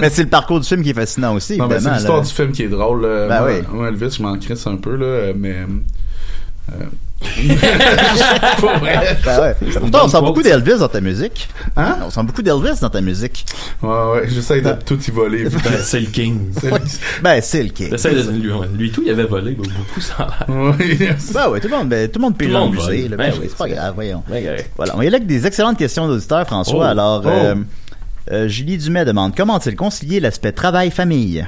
[0.01, 2.25] mais c'est le parcours du film qui est fascinant aussi, Non, mais c'est l'histoire là.
[2.25, 3.03] du film qui est drôle.
[3.07, 3.29] là.
[3.29, 3.63] Ben moi, oui.
[3.73, 5.57] moi, Elvis, je m'en crisse un peu, là, mais...
[6.73, 6.85] euh,
[8.61, 9.17] Pas vrai.
[9.25, 9.55] Ben ouais.
[9.79, 11.49] Pourtant, on sent beaucoup d'Elvis dans ta musique.
[11.77, 11.99] Hein?
[12.05, 13.47] On sent beaucoup d'Elvis dans ta musique.
[13.83, 15.45] Ouais, ouais, j'essaie de tout y voler.
[15.63, 16.51] Ben, c'est le king.
[16.61, 17.91] C'est- Ben, c'est le king.
[17.91, 20.75] De- lui, lui tout, il avait volé beaucoup, ça a l'air.
[20.79, 20.99] Oui,
[21.35, 22.75] Ben ouais, tout le monde, ben, tout le monde Tout pige le dans le monde
[22.75, 23.03] musée.
[23.03, 23.11] vole.
[23.11, 23.17] là.
[23.17, 24.23] Ben Ben oui, oui, c'est pas grave, voyons.
[24.29, 24.57] Ben.
[24.77, 26.87] Voilà, on y a là avec des excellentes questions d'auditeurs, François.
[26.87, 26.91] Oh.
[26.91, 27.29] Alors, Oh.
[27.29, 27.55] euh,
[28.31, 31.47] euh, Julie Dumais demande comment a-t-il concilié l'aspect travail-famille?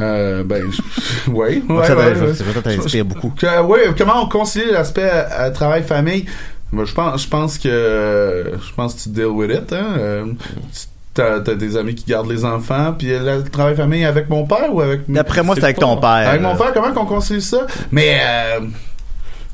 [0.00, 0.64] Euh, ben,
[1.26, 3.30] je- ouais, ouais, Ça t'a- ouais, beaucoup.
[3.30, 6.26] Que- ouais, comment on concilie l'aspect euh, travail-famille?
[6.72, 9.86] Ben, je pense, je pense que, je pense que tu deal with it, hein.
[9.98, 10.24] Euh,
[10.72, 14.74] tu- T'as, t'as des amis qui gardent les enfants, puis le travail-famille avec mon père
[14.74, 15.02] ou avec...
[15.10, 16.08] D'après moi, c'est avec ton père.
[16.26, 17.66] Avec mon père, comment qu'on concilie ça?
[17.90, 18.60] Mais, euh,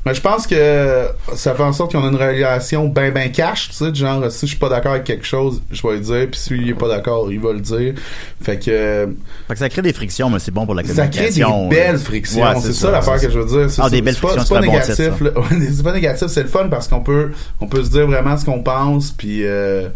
[0.05, 3.69] mais je pense que ça fait en sorte qu'on a une relation ben ben cash,
[3.69, 6.27] tu sais, genre si je suis pas d'accord avec quelque chose, je vais le dire,
[6.31, 7.93] puis s'il est pas d'accord, il va le dire.
[8.41, 9.09] Fait que
[9.47, 11.67] Fait que ça crée des frictions, mais c'est bon pour la ça crée des communication.
[11.69, 13.69] belles frictions, Ouais, c'est ça l'affaire que je veux dire.
[13.69, 14.95] C'est Ah, des belles frictions, c'est pas bon négatif.
[14.95, 18.45] c'est pas négatif, c'est le fun parce qu'on peut on peut se dire vraiment ce
[18.45, 19.89] qu'on pense puis euh,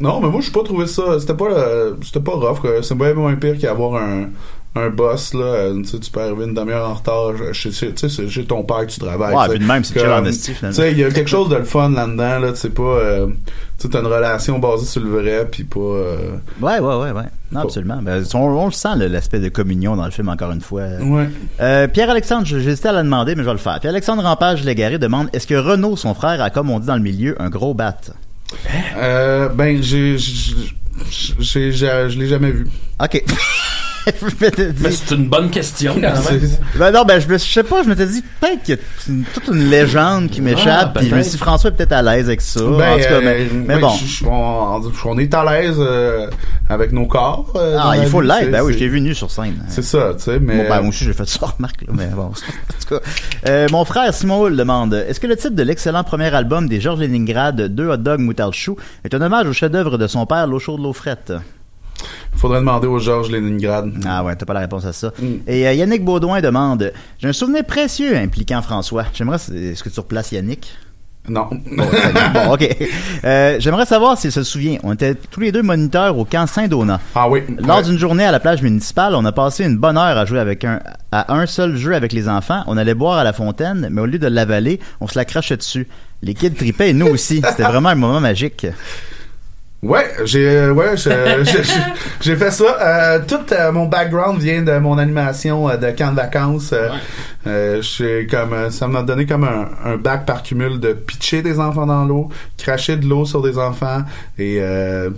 [0.00, 2.82] non, mais moi je pas trouvé ça, c'était pas euh, c'était pas rough quoi.
[2.82, 4.30] C'est bien moins pire qu'avoir un
[4.74, 8.44] un boss là, euh, tu peux arriver une demi-heure en retard, tu sais c'est chez
[8.44, 9.34] ton père que tu travailles.
[9.34, 10.52] Ouais, puis de même, c'est chill en esti.
[10.58, 12.82] Tu sais, il y a quelque chose de le fun là-dedans là, tu sais pas
[12.82, 13.26] euh,
[13.78, 16.16] tu t'as une relation basée sur le vrai puis pas euh,
[16.60, 17.24] Ouais, ouais, ouais, ouais.
[17.50, 18.00] Non, absolument.
[18.00, 20.84] Ben, on, on le sent, l'aspect de communion dans le film, encore une fois.
[21.02, 21.28] Ouais.
[21.60, 23.78] Euh, Pierre-Alexandre, j'hésitais à la demander, mais je vais le faire.
[23.78, 27.02] Pierre-Alexandre Rampage Légaré demande Est-ce que Renaud, son frère, a, comme on dit dans le
[27.02, 27.94] milieu, un gros bat?
[28.96, 30.54] Euh, ben, j'ai, j'ai,
[31.10, 32.66] j'ai, j'ai- je l'ai jamais vu.
[33.02, 33.22] Ok.
[34.80, 36.40] Mais c'est une bonne question, quand même.
[36.76, 38.80] Ben non, ben je, me- je sais pas, je m'étais dit peut-être qu'il y a
[39.08, 41.38] une- toute une légende qui m'échappe, Ah, puis je me suis dit.
[41.38, 42.60] François est peut-être à l'aise avec ça.
[42.60, 43.92] Ben, en tout cas, mais, euh, mais ben, bon.
[44.28, 46.28] on, on est à l'aise euh,
[46.68, 47.52] avec nos corps.
[47.56, 48.38] euh, dans Ah, la il faut vie, l'être.
[48.40, 49.64] c'est- Ben oui, je t'ai vu nu sur scène.
[49.68, 50.56] C'est ça, tu sais, mais.
[50.64, 52.22] Bon, ben, moi aussi, j'ai fait ça, remarque, là, mais bon.
[52.22, 53.00] en tout cas.
[53.48, 56.80] Euh, mon frère Simon Hull demande Est-ce que le titre de l'excellent premier album des
[56.80, 60.46] Georges Leningrad, Deux hot dogs moutarde chou, est un hommage au chef-d'œuvre de son père,
[60.46, 61.32] L'eau chaude, l'eau frette?
[62.34, 63.92] Faudrait demander au Georges Leningrad.
[64.06, 65.12] Ah ouais, t'as pas la réponse à ça.
[65.18, 65.26] Mm.
[65.46, 69.04] Et euh, Yannick Baudouin demande J'ai un souvenir précieux impliquant François.
[69.14, 69.36] J'aimerais.
[69.36, 70.74] Est-ce que tu replaces Yannick?
[71.28, 71.48] Non.
[71.50, 72.68] Bon, ok.
[73.24, 74.78] Euh, J'aimerais savoir s'il se souvient.
[74.82, 76.98] On était tous les deux moniteurs au camp Saint-Donat.
[77.14, 77.42] Ah oui.
[77.64, 77.82] Lors Ouais.
[77.84, 80.64] d'une journée à la plage municipale, on a passé une bonne heure à jouer avec
[80.64, 80.80] un,
[81.12, 82.64] à un seul jeu avec les enfants.
[82.66, 85.56] On allait boire à la fontaine, mais au lieu de l'avaler, on se la crachait
[85.56, 85.86] dessus.
[86.22, 87.40] Les kids tripaient et nous aussi.
[87.48, 88.66] C'était vraiment un moment magique.
[89.82, 90.96] Ouais, j'ai euh, ouais,
[92.20, 92.64] j'ai fait ça.
[92.80, 96.72] Euh, tout euh, mon background vient de mon animation euh, de camp de vacances.
[97.44, 101.86] J'ai comme ça m'a donné comme un, un bac par cumul de pitcher des enfants
[101.86, 102.28] dans l'eau,
[102.58, 104.02] cracher de l'eau sur des enfants
[104.38, 105.10] et euh,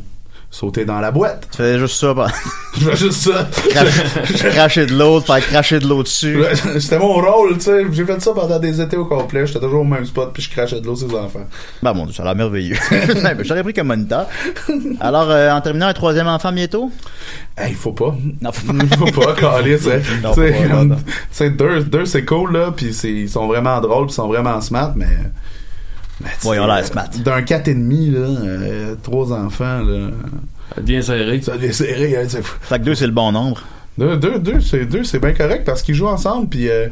[0.55, 1.49] sauter dans la boîte.
[1.51, 2.29] Tu faisais juste ça, bah.
[2.79, 3.49] Je fais juste ça.
[4.51, 6.45] Cracher, de l'eau, faire cracher de l'eau dessus.
[6.79, 7.85] C'était mon rôle, tu sais.
[7.91, 9.47] J'ai fait ça pendant des étés au complet.
[9.47, 11.47] J'étais toujours au même spot puis je crachais de l'eau sur les enfants.
[11.83, 12.77] Bah mon dieu, ça a l'air merveilleux.
[13.43, 14.27] J'aurais pris comme moniteur.
[15.01, 16.91] Alors, euh, en terminant un troisième enfant bientôt?
[17.59, 18.15] Hey, il faut pas.
[18.41, 20.03] Non, faut Il faut pas caler, tu sais.
[20.23, 20.41] Non, Tu
[21.33, 24.17] sais, pas, deux, deux c'est cool, là, puis c'est- ils sont vraiment drôles, puis ils
[24.17, 25.07] sont vraiment smart, mais...
[26.39, 27.09] sais, l'air smart.
[27.25, 30.11] D'un quatre et demi, là, euh, trois enfants, là...
[30.81, 31.41] Bien serré.
[31.41, 32.57] Ça devient serré, hein, c'est fou.
[32.63, 33.63] Fait que deux, c'est le bon nombre.
[33.97, 36.89] Deux, deux, deux, c'est deux, c'est bien correct parce qu'ils jouent ensemble, puis euh,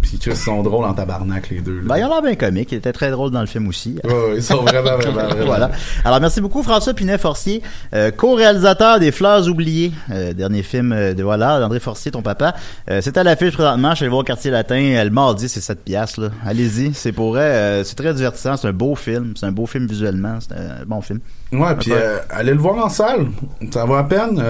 [0.00, 1.76] puis Chris, ils sont drôles en tabarnak les deux.
[1.80, 1.82] là.
[1.86, 2.72] Ben, il a l'air bien comique.
[2.72, 3.98] Il était très drôle dans le film aussi.
[4.04, 5.44] Ouais, ils sont vraiment, vraiment, vraiment.
[5.46, 5.70] voilà.
[6.04, 7.62] Alors, merci beaucoup, François Pinet-Forcier,
[7.94, 12.54] euh, co-réalisateur des Fleurs oubliées, euh, dernier film euh, de, voilà, d'André Forcier, ton papa.
[12.90, 13.90] Euh, c'est à l'affiche présentement.
[13.90, 15.02] Je suis allé voir au Quartier Latin.
[15.04, 16.28] Le mardi, c'est 7 piastres, là.
[16.44, 16.92] Allez-y.
[16.94, 18.56] C'est pour c'est très divertissant.
[18.56, 19.34] C'est un beau film.
[19.36, 20.38] C'est un beau film visuellement.
[20.40, 21.20] C'est un bon film.
[21.52, 21.92] Ouais, puis
[22.30, 23.26] allez le voir en salle.
[23.72, 24.42] Ça vaut à peine.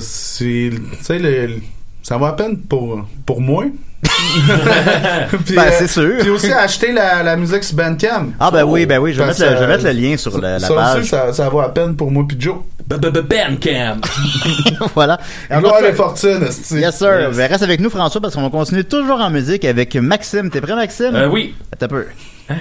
[0.00, 1.60] C'est, tu sais, le-
[2.02, 3.64] ça vaut à peine pour pour moi.
[5.44, 6.18] Puis, Ben, euh, c'est sûr.
[6.20, 8.28] Puis aussi acheter la, la musique sur Bandcamp.
[8.38, 9.12] Ah, ben oui, ben oui.
[9.12, 10.98] Je vais, mettre le, je vais mettre le lien sur la, la ça page.
[11.00, 12.56] aussi, ça, ça vaut à peine pour moi puis Joe.
[12.86, 14.00] Bandcamp.
[14.94, 15.18] voilà.
[15.50, 16.76] Gloire et fortune, esti.
[16.76, 17.28] Yes, sir.
[17.28, 17.36] Yes.
[17.36, 20.50] Ben, reste avec nous, François, parce qu'on va continuer toujours en musique avec Maxime.
[20.50, 21.14] T'es prêt, Maxime?
[21.14, 21.54] Euh, oui.
[21.72, 22.06] Attends un peu.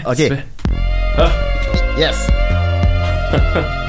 [0.06, 0.16] OK.
[0.16, 0.46] tu fais?
[1.18, 1.30] Ah.
[1.98, 2.28] Yes.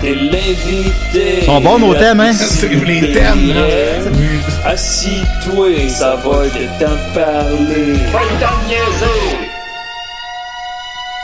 [0.00, 1.38] T'es l'invité.
[1.40, 2.32] Ils sont bons, nos thèmes, hein?
[2.34, 3.66] C'est les thèmes, là.
[4.64, 6.44] Assis-toi, ça va
[7.14, 7.94] parler.
[8.68, 9.48] Niaiser.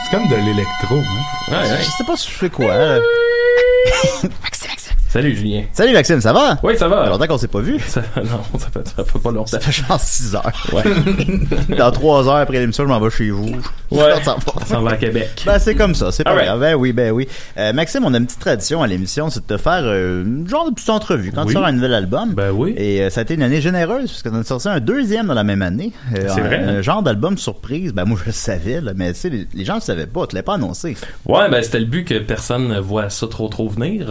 [0.03, 1.51] C'est comme de l'électro, hein?
[1.51, 1.77] Ouais, ouais.
[1.79, 2.75] Je sais pas si je fais quoi.
[4.43, 4.84] là.
[5.15, 5.63] Salut, Julien.
[5.71, 6.57] Salut, Maxime, ça va?
[6.61, 7.07] Oui, ça Ça fait va.
[7.07, 7.79] longtemps qu'on s'est pas vu.
[7.87, 9.45] Ça- non, ça fait, ça fait pas longtemps.
[9.45, 10.51] Ça fait genre 6 heures.
[10.73, 10.83] Ouais.
[11.77, 13.47] Dans 3 heures après l'émission, je m'en vais chez vous.
[13.91, 14.13] Ouais.
[14.23, 14.37] Ça va.
[14.61, 15.29] On s'en va à Québec.
[15.45, 16.47] Ben, c'est comme ça, c'est pas Alright.
[16.47, 16.59] grave.
[16.59, 17.29] Ben oui, ben oui.
[17.57, 20.49] Euh, Maxime, on a une petite tradition à l'émission, c'est de te faire euh, une
[20.49, 21.47] genre de petite entrevue quand Oui.
[21.47, 22.33] tu sors un nouvel album.
[22.33, 22.73] Ben oui.
[22.75, 25.33] Et euh, ça a été une année généreuse, parce qu'on a sorti un deuxième dans
[25.33, 25.93] la même année.
[26.13, 26.67] C'est un, vrai, hein?
[26.79, 27.93] Un genre d'album surprise.
[27.93, 30.27] Ben moi, je le savais, là, mais tu sais, les, les gens le savaient pas,
[30.27, 30.97] tu l'avais pas annoncé.
[31.25, 34.07] Ouais, ben c'était le but que personne ne voit ça trop trop venir.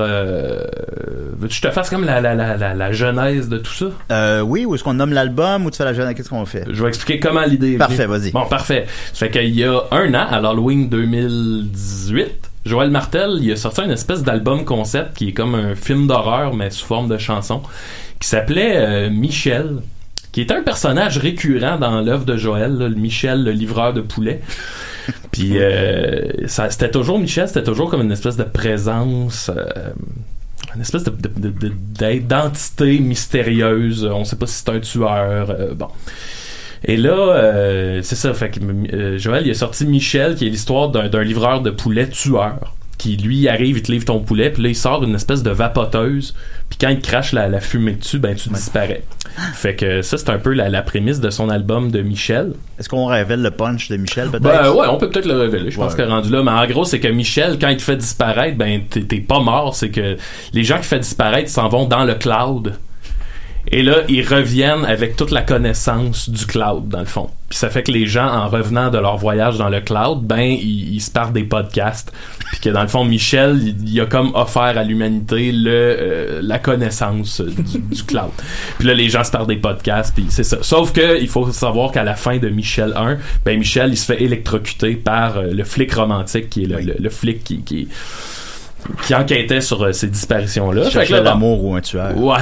[0.96, 3.72] Euh, veux-tu que je te fasse comme la, la, la, la, la genèse de tout
[3.72, 3.86] ça?
[4.12, 6.64] Euh, oui, ou est-ce qu'on nomme l'album, ou tu fais la jeune, qu'est-ce qu'on fait?
[6.70, 8.30] Je vais expliquer comment l'idée est Parfait, vas-y.
[8.30, 8.86] Bon, parfait.
[9.12, 13.82] Ça fait qu'il y a un an, à l'Halloween 2018, Joël Martel, il a sorti
[13.82, 17.62] une espèce d'album concept qui est comme un film d'horreur, mais sous forme de chanson,
[18.20, 19.76] qui s'appelait euh, Michel,
[20.32, 24.00] qui est un personnage récurrent dans l'œuvre de Joël, là, le Michel, le livreur de
[24.00, 24.40] poulet.
[25.30, 29.92] Puis euh, c'était toujours Michel, c'était toujours comme une espèce de présence, euh,
[30.74, 34.04] une espèce de, de- d'identité mystérieuse.
[34.04, 35.50] On sait pas si c'est un tueur.
[35.50, 35.88] euh, bon.
[36.86, 38.34] Et là, euh, c'est ça.
[38.34, 42.08] Fait que euh, Joël, il a sorti Michel, qui est l'histoire d'un livreur de poulet
[42.08, 42.74] tueur.
[42.96, 45.50] Qui lui arrive, il te livre ton poulet, puis là il sort une espèce de
[45.50, 46.34] vapoteuse,
[46.70, 49.02] puis quand il crache la, la fumée dessus, ben tu disparais.
[49.52, 52.52] Fait que ça c'est un peu la, la prémisse de son album de Michel.
[52.78, 54.42] Est-ce qu'on révèle le punch de Michel, peut-être?
[54.42, 55.70] Ben ouais, on peut peut-être le révéler.
[55.72, 57.96] Je pense que rendu là, mais en gros, c'est que Michel, quand il te fait
[57.96, 59.74] disparaître, ben t'es t'es pas mort.
[59.74, 60.16] C'est que
[60.52, 62.74] les gens qui fait disparaître s'en vont dans le cloud.
[63.68, 67.30] Et là, ils reviennent avec toute la connaissance du cloud, dans le fond.
[67.48, 70.42] Puis ça fait que les gens, en revenant de leur voyage dans le cloud, ben,
[70.42, 72.12] ils, ils se partent des podcasts.
[72.54, 76.40] Puis que dans le fond, Michel, il, il a comme offert à l'humanité le euh,
[76.40, 78.30] la connaissance du, du cloud.
[78.78, 80.58] Puis là, les gens se partent des podcasts, puis c'est ça.
[80.62, 84.04] Sauf que il faut savoir qu'à la fin de Michel 1, ben Michel, il se
[84.06, 87.62] fait électrocuter par euh, le flic romantique, qui est le, le- le flic qui...
[87.62, 87.88] qui
[89.06, 90.82] qui enquêtait sur euh, ces disparitions-là.
[90.84, 92.16] Fait que Chercher là, bon, l'amour ou un tueur.
[92.16, 92.38] Ouais.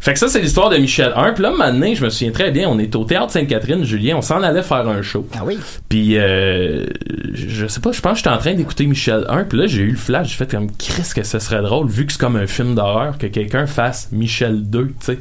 [0.00, 1.32] Fait que ça, c'est l'histoire de Michel 1.
[1.32, 4.22] Puis là, maintenant, je me souviens très bien, on est au Théâtre Sainte-Catherine, Julien, on
[4.22, 5.26] s'en allait faire un show.
[5.34, 5.58] Ah oui?
[5.88, 6.84] Puis, euh,
[7.32, 9.44] je sais pas, je pense que j'étais en train d'écouter Michel 1.
[9.44, 12.04] Puis là, j'ai eu le flash, j'ai fait comme, Chris, que ce serait drôle, vu
[12.06, 15.18] que c'est comme un film d'horreur, que quelqu'un fasse Michel 2, tu sais.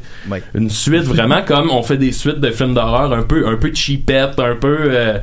[0.53, 3.71] Une suite, vraiment comme on fait des suites de films d'horreur un peu, un peu
[3.73, 4.77] cheapette, un peu...
[4.81, 5.17] euh,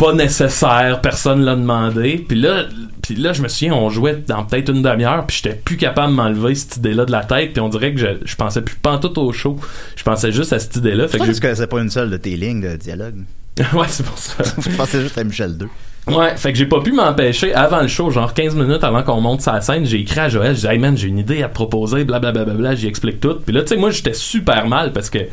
[0.00, 2.24] pas nécessaire, personne l'a demandé.
[2.26, 2.64] Puis là,
[3.02, 6.12] puis là, je me souviens, on jouait dans peut-être une demi-heure, puis j'étais plus capable
[6.12, 8.76] de m'enlever cette idée-là de la tête, puis on dirait que je, je pensais plus
[8.76, 9.58] pantoute au show.
[9.96, 11.06] Je pensais juste à cette idée-là.
[11.06, 13.24] Fait que que connaissais pas une seule de tes lignes de dialogue?
[13.74, 14.42] ouais, c'est pour ça.
[14.58, 15.68] Je pensais juste à Michel 2.
[16.06, 19.20] Ouais, fait que j'ai pas pu m'empêcher avant le show, genre 15 minutes avant qu'on
[19.20, 21.48] monte sa scène, j'ai écrit à Joël, j'ai dit hey man, j'ai une idée à
[21.48, 23.36] te proposer, blablabla, bla, j'y explique tout.
[23.44, 25.28] Puis là, tu sais, moi j'étais super mal parce que tu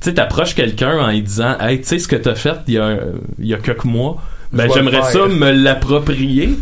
[0.00, 2.78] sais, t'approches quelqu'un en lui disant hey, tu sais ce que t'as fait il y
[2.78, 2.98] a
[3.40, 4.22] il y a quelques mois,
[4.52, 6.56] ben j'aimerais ça me l'approprier.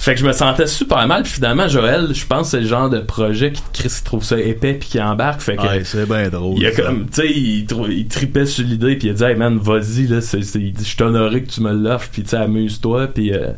[0.00, 2.66] Fait que je me sentais super mal, puis finalement Joël, je pense que c'est le
[2.66, 5.84] genre de projet qui Chris il trouve ça épais puis qui embarque, fait que Ouais,
[5.84, 6.54] c'est bien drôle.
[6.58, 6.82] il a ça.
[6.82, 10.22] comme, tu sais, il, tripait sur l'idée, puis il a dit, hey man, vas-y, là,
[10.22, 13.08] c'est, c'est- il dit, je suis honoré que tu me l'offres, puis tu sais, amuse-toi,
[13.08, 13.32] puis.
[13.34, 13.48] euh,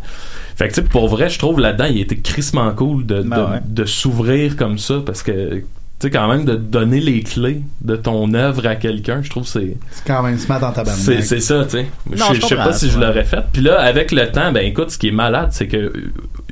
[0.57, 3.36] Fait que, tu sais, pour vrai, je trouve là-dedans, il était crissement cool de, Ben
[3.36, 3.61] de, ouais.
[3.64, 5.64] de s'ouvrir comme ça, parce que, tu
[6.01, 9.49] sais, quand même, de donner les clés de ton œuvre à quelqu'un, je trouve que
[9.49, 9.76] c'est.
[9.93, 11.86] C'est quand même se mettre dans ta C'est, c'est ça, tu sais.
[12.12, 13.45] Je, sais pas si je l'aurais fait.
[13.53, 15.93] Puis là, avec le temps, ben écoute, ce qui est malade, c'est que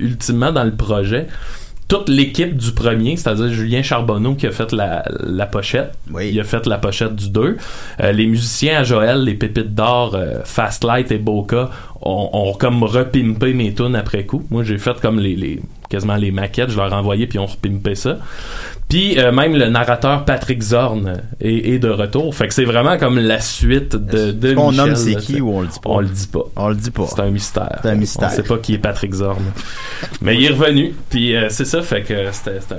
[0.01, 1.27] ultimement dans le projet,
[1.89, 6.31] toute l'équipe du premier, c'est-à-dire Julien Charbonneau qui a fait la, la pochette, Oui.
[6.33, 7.57] il a fait la pochette du 2.
[8.01, 11.71] Euh, les musiciens à Joël, les pépites d'or, euh, Fastlight et Boca,
[12.01, 14.45] ont, ont comme repimpé mes tunes après coup.
[14.51, 15.61] Moi, j'ai fait comme les, les
[15.91, 18.17] quasiment les maquettes, je leur ai envoyé puis on repimpé ça.
[18.89, 22.35] Puis euh, même le narrateur Patrick Zorn est, est de retour.
[22.35, 25.61] Fait que c'est vraiment comme la suite de, de Michel, nomme c'est qui ou on
[25.61, 25.91] le dit pas?
[25.91, 26.45] On le dit pas.
[26.57, 27.07] On le dit pas.
[27.07, 27.79] C'est un mystère.
[27.83, 28.31] C'est un mystère.
[28.33, 29.43] On sait pas qui est Patrick Zorn.
[30.23, 30.95] Mais il est revenu.
[31.11, 32.79] Puis euh, c'est ça, fait que c'était un-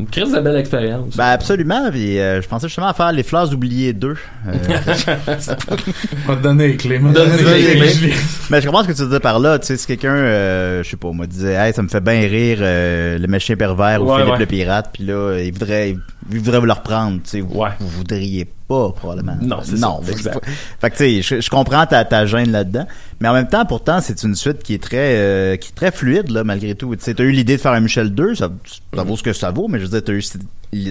[0.00, 1.16] une crise de belle expérience.
[1.16, 4.08] Ben absolument, puis euh, je pensais justement à faire les fleurs oubliées 2.
[4.08, 4.52] Euh,
[6.28, 6.98] m'a donné les clés.
[6.98, 7.92] m'a donné les les clés.
[7.92, 8.14] clés.
[8.50, 9.58] Mais je comprends ce que tu dis par là.
[9.58, 12.20] Tu sais, si quelqu'un, euh, je sais pas, moi, disait, hey, ça me fait bien
[12.20, 14.38] rire euh, le méchant pervers ou Philippe ouais.
[14.38, 16.00] le pirate, puis là, il voudrait, il
[16.38, 17.20] voudrait vous le reprendre.
[17.22, 19.36] Tu sais, vous, vous voudriez pas probablement.
[19.40, 20.46] Non, c'est non, ça, exact.
[20.80, 22.86] Fait que tu sais, je, je comprends ta, ta gêne là-dedans,
[23.20, 25.90] mais en même temps, pourtant, c'est une suite qui est très, euh, qui est très
[25.90, 26.94] fluide là, malgré tout.
[26.94, 28.50] Tu sais, t'as eu l'idée de faire un Michel 2, ça,
[28.94, 30.38] ça vaut ce que ça vaut, mais je veux dire, t'as eu ce,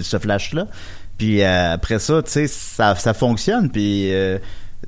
[0.01, 0.67] ce flash-là.
[1.17, 3.69] Puis euh, après ça, tu sais, ça, ça fonctionne.
[3.69, 4.37] Puis euh,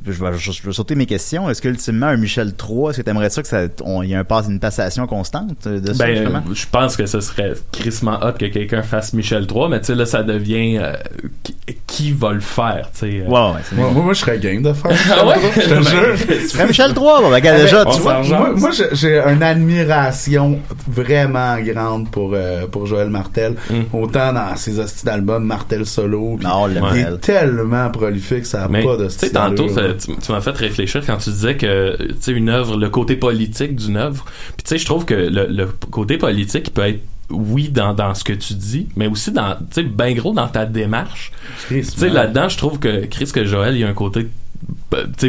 [0.06, 1.50] je, vais, je, je vais sauter mes questions.
[1.50, 4.16] Est-ce qu'ultimement, un Michel 3, est-ce que t'aimerais ça que ça, on- il y ait
[4.16, 8.20] un passe, une passation constante euh, de ça, Ben, je pense que ce serait crissement
[8.24, 10.94] hot que quelqu'un fasse Michel 3, mais tu sais, là, ça devient euh,
[11.92, 13.24] qui, va le faire, tu sais.
[13.26, 13.30] euh.
[13.30, 15.36] Ouais, ouais, c'est Moi, moi, moi, je serais game de faire Ah ouais?
[15.56, 16.16] Je te jure.
[16.28, 18.22] Tu ferais Michel 3, bon, ben, regarde, Ah, déjà, tu vois.
[18.24, 23.56] Moi, moi, j'ai- une admiration vraiment grande pour, euh, pour Joël Martel.
[23.94, 26.38] Autant dans ses hosties d'albums, Martel solo.
[26.38, 29.32] puis Non, le il est tellement prolifique, ça n'a pas de tu sais, style.
[29.32, 33.16] tantôt, tu m'as fait réfléchir quand tu disais que, tu sais, une œuvre, le côté
[33.16, 34.26] politique d'une œuvre.
[34.58, 37.02] Puis tu sais, je trouve que le, le côté politique il peut être
[37.32, 40.48] oui dans, dans ce que tu dis, mais aussi dans, tu sais, ben gros dans
[40.48, 41.32] ta démarche.
[41.68, 44.28] Tu sais, là-dedans, je trouve que Chris que Joël, il y a un côté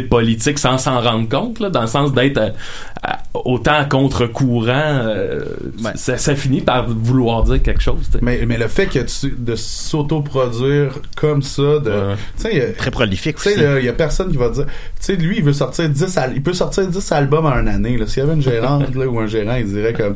[0.09, 2.49] politique sans s'en rendre compte, là, dans le sens d'être euh,
[3.33, 5.43] autant à contre-courant, euh,
[5.95, 8.09] ça, ça finit par vouloir dire quelque chose.
[8.21, 12.15] Mais, mais le fait que tu, de s'autoproduire comme ça, de,
[12.77, 13.51] Très prolifique aussi.
[13.57, 16.33] il y a personne qui va dire, tu sais, lui, il veut sortir 10 al-
[16.35, 17.97] il peut sortir 10 albums en une année.
[18.07, 20.15] S'il y avait une gérante, là, ou un gérant, il dirait comme,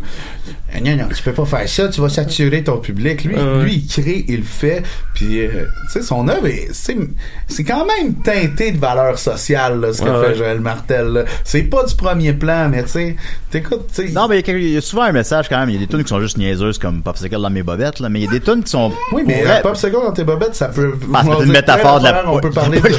[0.76, 3.24] Eh, non, non, tu peux pas faire ça, tu vas saturer ton public.
[3.24, 4.84] Lui, lui, il crée, il le fait,
[5.14, 6.98] puis, euh, tu sais, son œuvre, est- c'est,
[7.48, 9.37] c'est quand même teinté de valeur sociale,
[9.82, 10.36] là, ce que Ouais, fait.
[10.36, 11.26] Joël Martel.
[11.44, 13.16] C'est pas du premier plan, mais tu sais,
[13.52, 14.12] t'écoutes, tu sais.
[14.14, 15.70] Non, mais il y a y, souvent un message quand même.
[15.70, 18.10] Il y a des tunes qui sont juste niaiseuses comme Popsicle dans mes bobettes, là,
[18.10, 18.92] mais il y a des tunes qui sont.
[19.12, 20.94] Oui, mais vrai- un popsicle dans tes bobettes, ça peut.
[21.08, 22.30] Bah, c'est une métaphore de la.
[22.30, 22.90] On peut parler de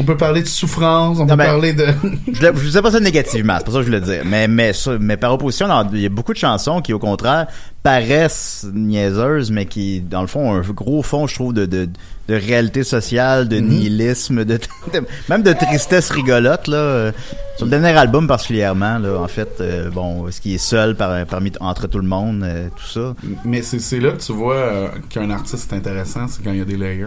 [0.00, 1.86] on peut parler de souffrance, on peut parler de.
[2.32, 4.22] je je disais pas ça négativement, c'est pas ça que je voulais dire.
[4.24, 7.46] Mais, mais, ça- mais par opposition, il y a beaucoup de chansons qui, au contraire,
[7.84, 11.86] paraissent niaiseuses, mais qui, dans le fond, ont un gros fond, je trouve, de, de,
[12.28, 13.68] de réalité sociale, de Mhm.
[13.68, 14.58] nihilisme, de,
[14.92, 17.12] de- même de tristesse rigolote, là.
[17.56, 21.24] Sur le dernier album particulièrement, là, en fait, euh, bon, ce qui est seul par,
[21.26, 23.14] parmi, entre tout le monde, euh, tout ça.
[23.44, 26.58] Mais c'est c'est là que tu vois euh, qu'un artiste est intéressant, c'est quand il
[26.58, 27.06] y a des layers.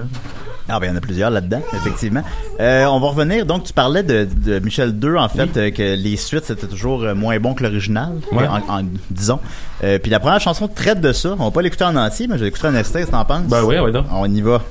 [0.70, 2.24] Ah, ben, il y en a plusieurs là-dedans, effectivement.
[2.62, 3.46] Euh, on va revenir.
[3.46, 7.04] Donc, tu parlais de, de Michel II, en fait, euh, que les suites, c'était toujours
[7.14, 8.48] moins bon que l'original, Ouais.
[8.48, 9.40] en, en- disons.
[9.84, 11.36] Euh, puis la première chanson traite de ça.
[11.40, 13.44] On va pas l'écouter en entier, mais je vais écouter un extrait, si t'en penses?
[13.48, 14.06] Ben oui, oui, donc.
[14.12, 14.62] On y va.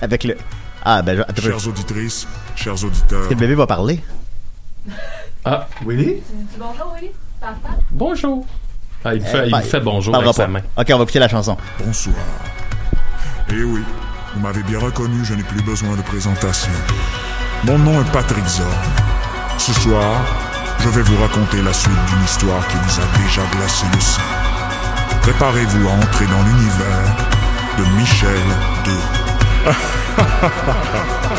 [0.00, 0.36] Avec le...
[0.88, 3.20] Ah, ben, attends, Chères je- auditrices, chers auditeurs.
[3.22, 4.00] Est-ce que le bébé va parler?
[5.44, 6.22] Ah, Willy?
[6.58, 7.10] bonjour, Willy?
[7.90, 8.46] bonjour.
[9.04, 10.60] Ah, il me fait, Euh, il me fait bonjour avec sa main.
[10.76, 11.56] Ok, on va écouter la chanson.
[11.84, 12.14] Bonsoir.
[13.50, 13.82] Eh oui,
[14.34, 16.70] vous m'avez bien reconnu, je n'ai plus besoin de présentation.
[17.64, 18.68] Mon nom est Patrick Zorn.
[19.58, 20.20] Ce soir,
[20.84, 24.20] je vais vous raconter la suite d'une histoire qui vous a déjà glacé le sang.
[25.22, 27.16] Préparez-vous à entrer dans l'univers
[27.76, 28.38] de Michel
[28.86, 28.92] II.
[29.66, 31.36] 哈哈哈哈哈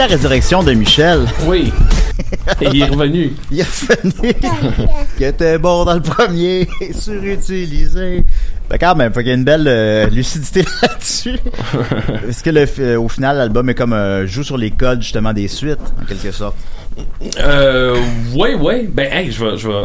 [0.00, 1.26] la résurrection de Michel.
[1.44, 1.70] Oui.
[2.62, 3.32] Et il est revenu.
[3.50, 4.32] Il est revenu.
[5.18, 6.66] qui était bon dans le premier,
[6.98, 8.24] surutilisé.
[8.70, 11.38] Ben quand même, faut qu'il y ait une belle euh, lucidité là-dessus.
[12.26, 15.34] Est-ce que le, f- au final, l'album est comme euh, joue sur les codes justement
[15.34, 16.56] des suites, en quelque sorte?
[17.38, 17.94] Euh,
[18.34, 18.88] ouais, ouais.
[18.90, 19.84] Ben, hey, je vais, je vais.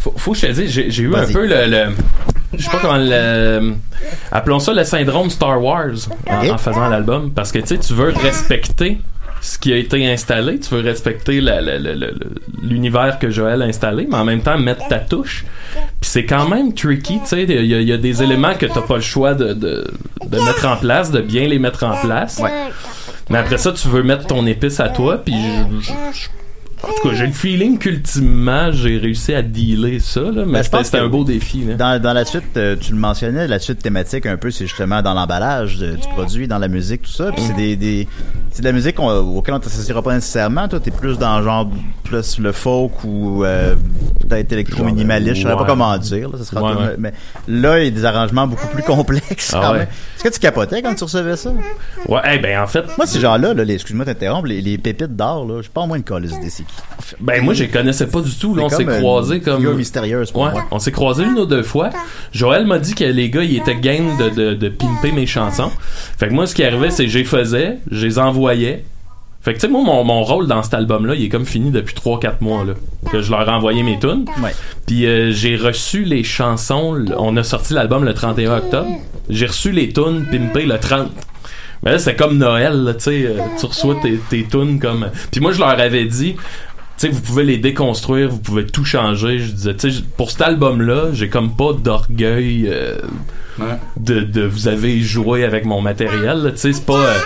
[0.00, 1.94] Faut, faut que je te dise, j'ai, eu un peu le, le-
[2.56, 3.74] je sais pas comment le,
[4.32, 5.90] appelons ça le syndrome Star Wars
[6.30, 8.98] en, faisant l'album, parce que tu sais, tu veux respecter
[9.46, 12.06] ce qui a été installé, tu veux respecter la- la- la- la-
[12.62, 15.44] l'univers que Joël a installé, mais en même temps mettre ta touche.
[16.00, 18.54] Puis c'est quand même tricky, tu sais, il y, a- il y a des éléments
[18.54, 19.86] que t'as pas le choix de, de,
[20.26, 22.40] de mettre en place, de bien les mettre en place.
[23.28, 26.28] Mais après ça, tu veux mettre ton épice à toi, puis je- je- je-
[26.88, 30.78] en tout cas, j'ai le feeling qu'ultimement, j'ai réussi à dealer ça, là, mais Ben,
[30.80, 31.64] je c'était un beau défi.
[31.64, 31.74] Là.
[31.74, 35.02] Dans, dans la suite, euh, tu le mentionnais, la suite thématique un peu, c'est justement
[35.02, 37.30] dans l'emballage de- du produit, dans la musique, tout ça.
[37.32, 38.08] Puis c'est des, des
[38.50, 40.68] c'est de la musique qu'on- auquel on t'associera pas nécessairement.
[40.68, 41.68] Toi, t'es plus dans genre
[42.04, 43.74] plus le folk ou euh,
[44.28, 45.36] peut-être électro-minimaliste.
[45.36, 46.28] Je saurais pas comment dire.
[46.30, 46.94] Là, ça sera Ouais, tout- ouais.
[46.98, 47.12] Mais
[47.48, 49.52] là, il y a des arrangements beaucoup plus complexes.
[49.54, 49.78] Ah quand ouais.
[49.78, 49.88] même.
[50.16, 51.50] Est-ce que tu capotais quand tu recevais ça?
[52.08, 52.84] Ouais, eh ben en fait.
[52.96, 55.80] Moi, ces gens-là, là, les- excuse-moi de t'interrompre, les, les pépites d'or, là, j'ai pas
[55.82, 56.04] au moins une
[56.50, 56.73] c'est qui.
[57.20, 58.54] Ben moi, je les connaissais pas du tout.
[58.54, 59.74] Là, on s'est croisés comme.
[59.74, 60.64] mystérieuse Ouais, moi.
[60.70, 61.90] on s'est croisés une ou deux fois.
[62.32, 65.70] Joël m'a dit que les gars, ils étaient game de, de, de pimper mes chansons.
[66.18, 68.84] Fait que moi, ce qui arrivait, c'est que je les faisais, je les envoyais.
[69.42, 71.70] Fait que tu sais, moi, mon, mon rôle dans cet album-là, il est comme fini
[71.70, 72.72] depuis 3-4 mois, là.
[73.12, 74.24] Que je leur ai envoyé mes tunes.
[74.42, 74.54] Ouais.
[74.86, 77.04] Puis euh, j'ai reçu les chansons.
[77.18, 78.88] On a sorti l'album le 31 octobre.
[79.28, 81.10] J'ai reçu les tunes pimpées le 30.
[81.84, 83.26] Mais là, c'est comme Noël, là, tu sais.
[83.26, 85.10] euh, tu reçois tes, tes tunes comme.
[85.30, 86.34] Puis moi, je leur avais dit.
[86.96, 89.38] Tu sais, vous pouvez les déconstruire, vous pouvez tout changer.
[89.40, 92.98] Je disais, tu sais, pour cet album-là, j'ai comme pas d'orgueil euh,
[93.96, 96.52] de, de vous avez joué avec mon matériel.
[96.54, 96.94] Tu sais, c'est pas.
[96.98, 97.18] euh,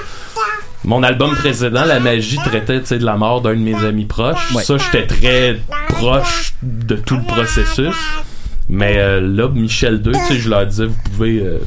[0.84, 4.52] mon album précédent, La Magie, traitait de la mort d'un de mes amis proches.
[4.54, 4.62] Ouais.
[4.62, 7.94] Ça, j'étais très proche de tout le processus.
[8.70, 11.58] Mais euh, là, Michel 2, tu sais, je leur disais, vous pouvez euh,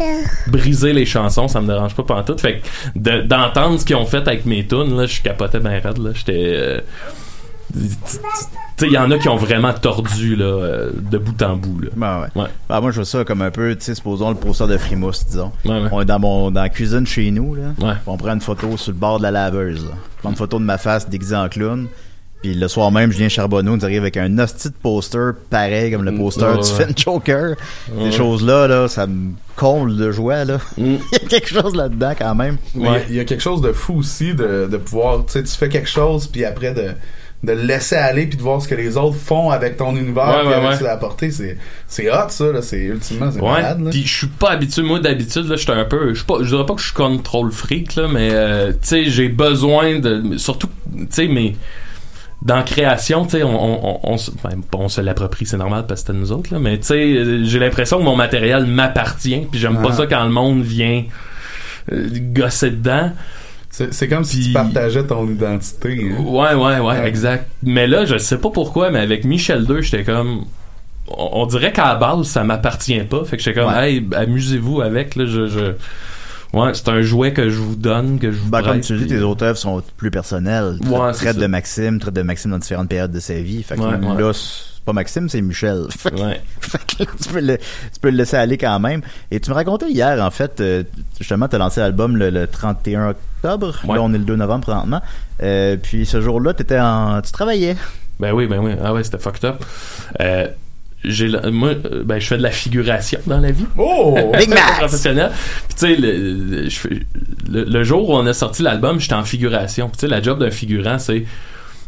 [0.48, 2.40] briser les chansons, ça me dérange pas pantoute.
[2.42, 5.80] Fait que de- d'entendre ce qu'ils ont fait avec mes tunes, là, je capotais bien
[5.80, 6.12] raide, là.
[6.14, 6.54] J'étais...
[6.56, 6.80] euh,
[7.74, 7.80] tu
[8.78, 11.80] sais, il y en a qui ont vraiment tordu, là, euh, de bout en bout,
[11.80, 11.90] là.
[11.96, 12.42] Ben ouais.
[12.44, 12.50] Ouais.
[12.70, 15.26] Ben, moi, je vois ça comme un peu, tu sais, supposons le poster de Frimousse,
[15.26, 15.52] disons.
[15.66, 15.90] Ouais, ouais.
[15.92, 17.96] On est dans mon, dans la cuisine chez nous, là.
[18.08, 19.92] On prend une photo sur le bord de la laveuse, là.
[20.18, 21.88] Je prends une photo de ma face déguisée en clown.
[22.42, 26.04] Puis le soir même, Julien Charbonneau nous arrive avec un hostie de poster pareil comme
[26.04, 26.64] le poster Ouais, du ouais.
[26.66, 27.56] film Joker.
[27.94, 28.10] Ouais.
[28.12, 30.58] Ces choses-là, là, ça me comble de joie, là.
[30.78, 32.58] Il y a quelque chose là-dedans, quand même.
[32.74, 35.26] Mais il y a- il y, a quelque chose de fou aussi de, de pouvoir,
[35.26, 36.88] tu sais, tu fais quelque chose, puis après de,
[37.44, 40.28] de le laisser aller, puis de voir ce que les autres font avec ton univers,
[40.30, 40.74] Ouais, puis ouais, avec ouais.
[40.76, 41.30] ce que ça a apporté.
[41.30, 42.62] C'est, c'est hot, ça, là.
[42.64, 45.86] C'est ultimement, c'est Ouais, malade, puis je suis pas habitué moi d'habitude là, j'étais un
[45.86, 48.72] peu je suis pas je dirais pas que je suis contrôle freak là, mais euh,
[48.72, 51.54] tu sais j'ai besoin de surtout tu sais mais
[52.42, 56.08] dans création, tu sais, on, on, on, ben, on se l'approprie, c'est normal parce que
[56.08, 59.60] c'était nous autres, là, mais tu sais, euh, j'ai l'impression que mon matériel m'appartient, puis
[59.60, 59.96] j'aime pas Ah.
[59.98, 61.04] ça quand le monde vient
[61.92, 63.12] euh, gosser dedans.
[63.70, 66.12] C'est, c'est comme si tu partageais ton identité.
[66.18, 66.22] hein.
[66.24, 67.08] Ouais, ouais, ouais, Ouais.
[67.08, 67.48] exact.
[67.64, 70.46] Mais là, je sais pas pourquoi, mais avec Michel 2, j'étais comme.
[71.08, 73.24] On, on dirait qu'à la base, ça m'appartient pas.
[73.24, 73.94] Fait que j'étais comme, Ouais.
[73.94, 75.48] hey, amusez-vous avec, là, je.
[75.48, 75.72] je...
[76.54, 79.08] Ouais, c'est un jouet que je vous donne, que je vous Ben, comme tu dis,
[79.08, 80.78] tes autres œuvres sont plus personnelles.
[80.86, 81.42] Ouais, traites ça.
[81.42, 83.64] de Maxime, traite de Maxime dans différentes périodes de sa vie.
[83.64, 84.22] Fait que Ouais, ouais.
[84.22, 85.86] là, c'est pas Maxime, c'est Michel.
[85.98, 86.18] Fait que-
[86.60, 89.02] fait tu peux, le, tu peux le laisser aller quand même.
[89.30, 90.84] Et tu me racontais hier, en fait, euh,
[91.20, 93.80] justement, tu as lancé l'album le, le 31 octobre.
[93.88, 95.02] Là, on est le 2 novembre présentement.
[95.44, 97.76] Euh, puis ce jour-là, t'étais en, tu travaillais.
[98.20, 98.74] Ben oui, ben oui.
[98.84, 99.64] Ah ouais, c'était fucked up.
[100.20, 100.48] Euh,
[101.04, 104.16] j'ai la- moi euh, ben je fais de la figuration dans la vie Oh!
[104.38, 104.78] Big Mac!
[104.80, 105.32] professionnel
[105.68, 106.68] puis tu sais le,
[107.50, 110.22] le- le, jour où on a sorti l'album j'étais en figuration Puis tu sais la
[110.22, 111.26] job d'un figurant c'est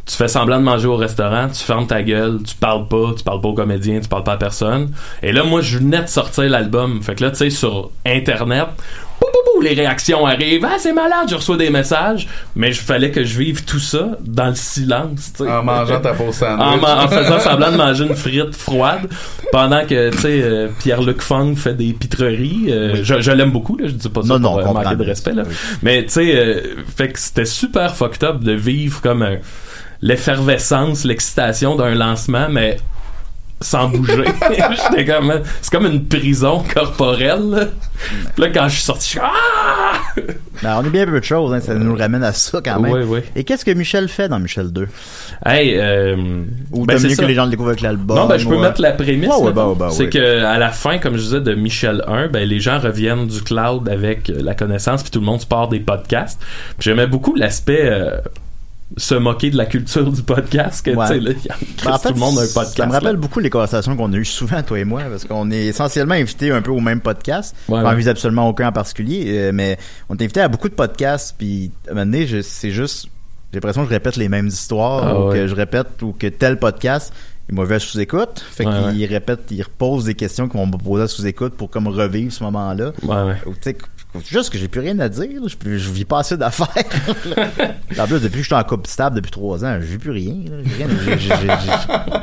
[0.05, 3.23] tu fais semblant de manger au restaurant, tu fermes ta gueule, tu parles pas, tu
[3.23, 4.91] parles pas au comédien, tu parles pas à personne.
[5.21, 7.01] Et là, moi, je venais de sortir l'album.
[7.01, 8.67] Fait que là, tu sais, sur Internet,
[9.63, 10.65] les réactions arrivent.
[10.65, 12.27] Ah, c'est malade, je reçois des messages.
[12.55, 15.33] Mais il fallait que je vive tout ça dans le silence.
[15.39, 16.59] En mangeant ta fausse sandwich.
[16.67, 19.09] En, ma- en faisant semblant de manger une frite froide
[19.51, 22.65] pendant que, tu sais, euh, Pierre-Luc Funk fait des pitreries.
[22.69, 23.87] Euh, Je, je l'aime beaucoup, là.
[23.87, 25.43] Je dis pas ça Non, non, pour euh, on manquer de respect, là.
[25.81, 26.61] Mais, tu sais, euh,
[26.95, 29.37] fait que c'était super fucked up de vivre comme un-
[30.01, 32.77] l'effervescence, l'excitation d'un lancement, mais
[33.63, 34.25] sans bouger.
[34.91, 37.49] J'étais comme, c'est comme une prison corporelle.
[37.49, 37.65] là.
[38.35, 39.93] Puis là, quand je suis sorti, je suis ah!
[40.61, 42.93] Ben, on est bien peu de choses, hein, ça nous ramène à ça quand même.
[42.93, 43.23] Ouais, ouais.
[43.35, 44.87] Et qu'est-ce que Michel fait dans Michel 2?
[45.45, 47.23] Hey, euh, Ou ben, mieux ça.
[47.23, 48.15] que les gens le découvrent avec l'album?
[48.15, 48.61] Non, ben, je peux ouais.
[48.61, 49.29] mettre la prémisse.
[49.29, 49.73] Ouais, ouais, mettons.
[49.73, 50.09] bah, bah, c'est ouais.
[50.09, 53.41] que à la fin, comme je disais, de Michel 1, ben, les gens reviennent du
[53.41, 56.39] cloud avec euh, la connaissance, puis tout le monde se part des podcasts.
[56.77, 58.17] Puis j'aimais beaucoup l'aspect euh,
[58.97, 61.07] se moquer de la culture du podcast que Ouais.
[61.07, 62.77] tu sais là, il y a- Ben, en fait, tout le monde a un podcast.
[62.77, 63.17] Ça me rappelle là.
[63.17, 66.51] beaucoup les conversations qu'on a eues souvent, toi et moi, parce qu'on est essentiellement invités
[66.51, 67.55] un peu au même podcast.
[67.67, 67.95] Ouais, on ouais.
[67.95, 69.77] vise absolument aucun en particulier, euh, mais
[70.09, 73.07] on est invité à beaucoup de podcasts, puis à un moment donné, c'est juste,
[73.51, 76.27] j'ai l'impression que je répète les mêmes histoires, Ah, ou que je répète, ou que
[76.27, 77.11] tel podcast,
[77.49, 81.03] il m'a vu à sous-écoute, fait qu'il répète, il repose des questions qu'on m'a posées
[81.03, 82.91] à sous-écoute pour comme revivre ce moment-là.
[83.01, 83.35] Ouais, ouais.
[83.47, 83.77] Ou, tu sais,
[84.29, 86.67] juste que j'ai plus rien à dire, je, je vis pas assez d'affaires.
[87.99, 90.11] en plus, depuis que je suis en couple stable depuis trois ans, je vis plus
[90.11, 90.35] rien.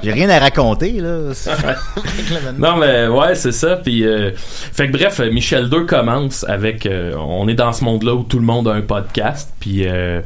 [0.03, 1.01] J'ai rien, à raconter.
[1.01, 1.33] Là.
[2.59, 7.15] Non mais ouais c'est ça puis euh, fait que bref Michel 2 commence avec euh,
[7.17, 10.21] on est dans ce monde là où tout le monde a un podcast puis euh,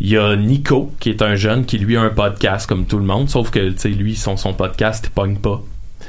[0.00, 2.98] il y a Nico qui est un jeune qui lui a un podcast comme tout
[2.98, 5.62] le monde sauf que tu sais lui son son podcast il pogne pas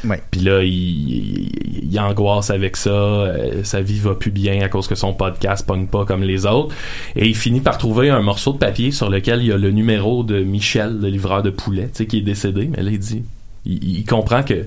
[0.04, 0.22] Ouais.
[0.32, 4.70] puis là il, il, il angoisse avec ça euh, sa vie va plus bien à
[4.70, 6.76] cause que son podcast pogne pas comme les autres
[7.16, 9.72] et il finit par trouver un morceau de papier sur lequel il y a le
[9.72, 13.00] numéro de Michel le livreur de poulet tu sais qui est décédé mais là il
[13.00, 13.24] dit
[13.66, 14.66] il, il comprend que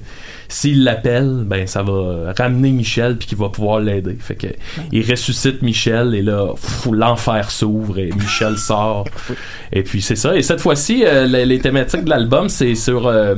[0.49, 4.17] s'il l'appelle, ben ça va ramener Michel puis qu'il va pouvoir l'aider.
[4.19, 4.49] Fait que
[4.93, 6.49] il ressuscite Michel et là
[6.91, 9.07] l'enfer s'ouvre et Michel sort.
[9.73, 10.37] Et puis c'est ça.
[10.37, 13.37] Et cette fois-ci, euh, les, les thématiques de l'album c'est sur euh,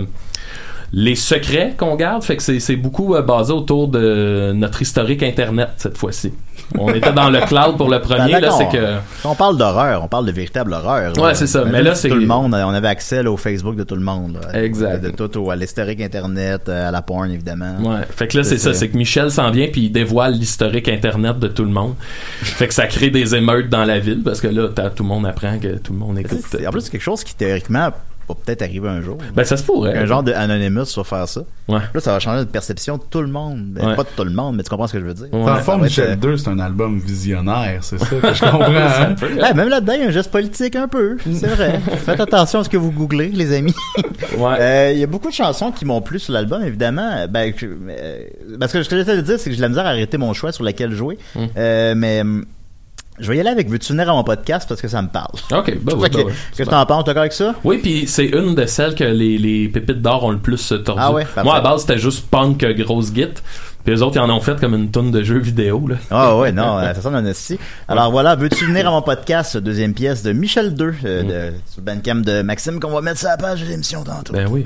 [0.95, 2.23] les secrets qu'on garde.
[2.23, 6.33] Fait que c'est beaucoup euh, basé autour de notre historique internet cette fois-ci.
[6.79, 8.33] On était dans le cloud pour le premier.
[8.33, 8.59] Ben, là, d'accord.
[8.59, 11.17] c'est que On parle d'horreur, on parle de véritable horreur.
[11.19, 11.65] Ouais, c'est ça.
[11.65, 14.03] Mais là, c'est- tout le monde, on avait accès là, au Facebook de tout le
[14.03, 14.39] monde.
[14.53, 14.63] là.
[14.63, 15.03] Exact.
[15.03, 17.77] De tout au, à l'historique internet, à la porn évidemment.
[17.81, 18.01] Ouais.
[18.15, 18.75] Fait que là, c'est ça.
[18.75, 21.95] C'est que Michel s'en vient puis il dévoile l'historique Internet de tout le monde.
[22.43, 25.27] fait que ça crée des émeutes dans la ville parce que là, tout le monde
[25.27, 26.41] apprend que tout le monde écoute.
[26.67, 27.91] En plus, c'est quelque chose qui théoriquement
[28.29, 29.19] va peut-être arriver un jour.
[29.35, 29.97] Ben, ça se pourrait.
[29.97, 31.43] Un genre de Anonymous sur faire ça.
[31.69, 31.81] Ouais.
[31.95, 33.61] Là, ça va changer de perception de tout le monde.
[33.67, 33.97] Ben, Ouais.
[33.97, 35.29] Pas de tout le monde, mais tu comprends ce que je veux dire.
[35.33, 38.07] Dans le fond, Ça va être, Michel euh, 2, c'est un album visionnaire, c'est ça
[38.07, 38.65] que je comprends.
[38.67, 39.15] hein?
[39.21, 41.17] Ouais, même là-dedans, il y a un geste politique un peu.
[41.33, 41.81] C'est vrai.
[42.05, 43.75] Faites attention à ce que vous googlez, les amis.
[44.39, 47.27] Euh, Il y a beaucoup de chansons qui m'ont plu sur l'album, évidemment.
[47.29, 48.25] Ben, euh,
[48.61, 50.19] parce que ce que j'essaie de dire, c'est que j'ai de la misère à arrêter
[50.19, 51.19] mon choix sur laquelle jouer.
[51.35, 51.41] Mm.
[51.57, 52.45] Euh, mais hum,
[53.19, 55.33] je vais y aller avec Veux-tu venir à mon podcast parce que ça me parle.
[55.53, 56.33] Ok, ben oui, Fait ben que- oui.
[56.57, 57.55] Qu'est-ce que t'en penses, d'accord avec ça?
[57.65, 61.01] Oui, puis c'est une de celles que les, les pépites d'or ont le plus tordu.
[61.03, 61.27] Ah ouais.
[61.45, 63.27] Moi, à base, c'était juste punk, euh, grosse git.
[63.85, 65.87] Puis les autres, ils en ont fait comme une tonne de jeux vidéo.
[65.89, 65.97] Là.
[66.11, 67.59] Ah ouais, non, euh, ça sonne un esti.
[67.89, 71.81] Alors voilà, veux-tu venir à mon podcast, deuxième pièce de Michel 2, euh, de, sur
[71.81, 74.33] le Bandcamp de Maxime, qu'on va mettre sur la page de l'émission tantôt.
[74.33, 74.63] Ben oui.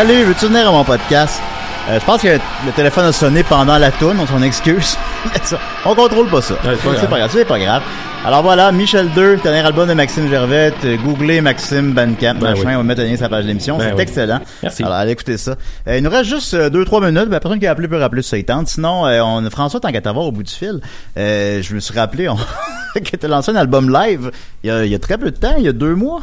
[0.00, 1.42] Salut, veux-tu venir à mon podcast?
[1.90, 4.96] Euh, je pense que le téléphone a sonné pendant la tourne, on s'en excuse.
[5.84, 6.54] On contrôle pas ça.
[6.54, 7.30] Ouais, c'est pas grave.
[7.30, 7.82] c'est pas grave.
[8.24, 10.72] Alors voilà, Michel 2, dernier album de Maxime Gervais.
[10.86, 12.74] Euh, Googlez Maxime Bandcamp, Ben machin, oui.
[12.76, 13.76] on va mettre un lien sur la page de l'émission.
[13.76, 14.00] Ben c'est oui.
[14.00, 14.40] excellent.
[14.62, 14.82] Merci.
[14.84, 15.56] Alors allez écouter ça.
[15.86, 17.28] Euh, il nous reste juste 2-3 minutes.
[17.28, 18.68] Ben, personne qui a appelé peut rappeler ça tente.
[18.68, 20.80] Sinon, euh, on, François, tant qu'à t'avoir au bout du fil,
[21.14, 22.36] je me suis rappelé on,
[22.94, 24.30] que t'as lancé un album live
[24.64, 26.22] il y, a, il y a très peu de temps, il y a deux mois.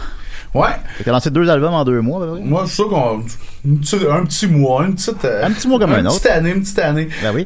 [0.57, 0.69] Ouais.
[1.03, 2.41] T'as lancé deux albums en deux mois, près?
[2.41, 3.21] Moi, je suis sûr qu'on.
[3.65, 3.79] une
[4.11, 5.23] Un petit mois, une petite.
[5.25, 6.19] euh, Un petit mois comme un Une autre.
[6.19, 7.09] petite année, une petite année.
[7.21, 7.45] Ben oui.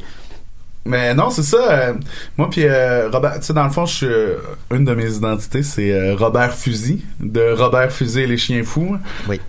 [0.83, 1.71] Mais non, c'est ça.
[1.71, 1.93] euh,
[2.37, 4.37] moi, puis euh, Robert, tu sais, dans le fond, je suis euh,
[4.71, 8.97] une de mes identités, c'est euh, Robert Fusil, de Robert Fusil et les chiens fous.
[9.29, 9.39] Oui.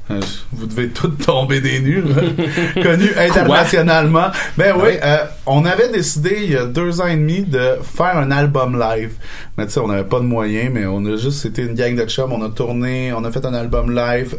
[0.53, 2.23] Vous devez tous tomber des nues, là.
[2.83, 4.27] connu internationalement.
[4.59, 8.19] Ben oui, euh, on avait décidé il y a deux ans et demi de faire
[8.19, 9.13] un album live.
[9.57, 11.97] Mais tu sais, on n'avait pas de moyens, mais on a juste été une gang
[11.97, 12.33] de chums.
[12.33, 14.37] On a tourné, on a fait un album live.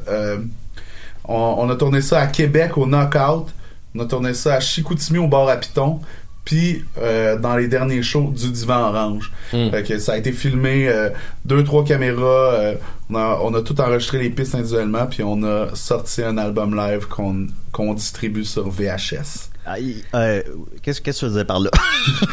[1.28, 3.48] on, on a tourné ça à Québec au Knockout.
[3.96, 6.00] On a tourné ça à Chicoutimi au bar à Piton.
[6.46, 9.32] Puis euh, dans les derniers shows du Divan Orange.
[9.54, 9.70] Hmm.
[9.70, 11.10] Fait que ça a été filmé euh,
[11.46, 12.54] deux trois caméras.
[12.54, 12.76] euh,
[13.10, 15.06] on, a, on a tout enregistré les pistes individuellement.
[15.06, 19.50] Puis on a sorti un album live qu'on qu'on distribue sur VHS.
[19.66, 19.76] Ah,
[20.16, 20.41] euh,
[20.82, 21.70] Qu'est-ce qu'est-ce que tu veux dire par là?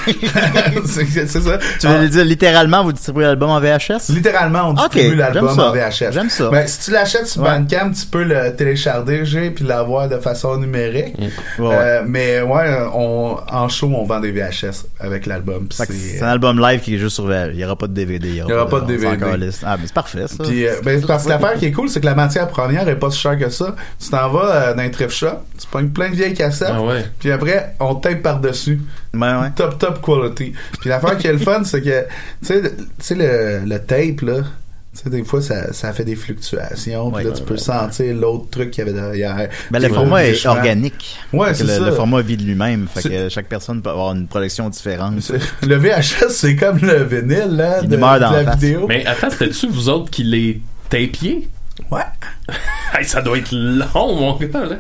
[0.85, 1.59] c'est c'est ça.
[1.81, 4.09] Tu veux dire littéralement, vous distribuez l'album en VHS?
[4.11, 5.69] Littéralement, on Ok, distribue l'album j'aime ça.
[5.69, 6.13] en VHS.
[6.13, 6.51] J'aime ça.
[6.51, 7.51] Ben, si tu l'achètes sur Ouais.
[7.59, 11.15] Bandcamp, tu peux le télécharger puis l'avoir de façon numérique.
[11.19, 11.75] Ouais, ouais.
[11.75, 15.69] Euh, mais ouais, on, en show, on vend des VHS avec l'album.
[15.71, 17.51] c'est- C'est un album live qui est juste sur VHS.
[17.53, 18.29] Il n'y aura pas de DVD.
[18.29, 19.17] Il n'y aura pas de DVD.
[19.65, 20.43] Ah, mais c'est parfait, ça.
[20.45, 22.97] Puis, euh, ben, parce que l'affaire qui est cool, c'est que la matière première est
[22.99, 23.75] pas si chère que ça.
[24.03, 25.29] Tu t'en vas euh, dans un thrift shop,
[25.59, 27.05] tu pognes plein de vieilles cassettes, Ah ouais.
[27.21, 28.81] Puis après, on tape par-dessus.
[29.15, 29.51] Ouais, ouais.
[29.55, 30.53] Top, top quality.
[30.81, 32.03] Puis l'affaire qui est le fun, c'est que,
[32.41, 34.39] tu sais, le- tu sais, le, le tape, là,
[34.93, 37.61] tu sais, des fois, ça, ça fait des fluctuations, puis Ouais, là, tu peux ouais.
[37.61, 39.49] sentir l'autre truc qu'il y avait derrière.
[39.71, 41.17] Ben, le format est organique.
[41.33, 41.79] Ouais, c'est le, ça.
[41.81, 42.89] le format vit de lui-même.
[42.93, 45.31] Fait que chaque personne peut avoir une production différente.
[45.63, 48.87] Le VHS, c'est comme le vinyle, là, Il de, meurt de la vidéo.
[48.89, 51.49] Mais attends, c'était-tu vous autres qui les tapiez?
[51.91, 52.03] Ouais.
[52.93, 54.77] Hey, ça doit être long, mon gars, là.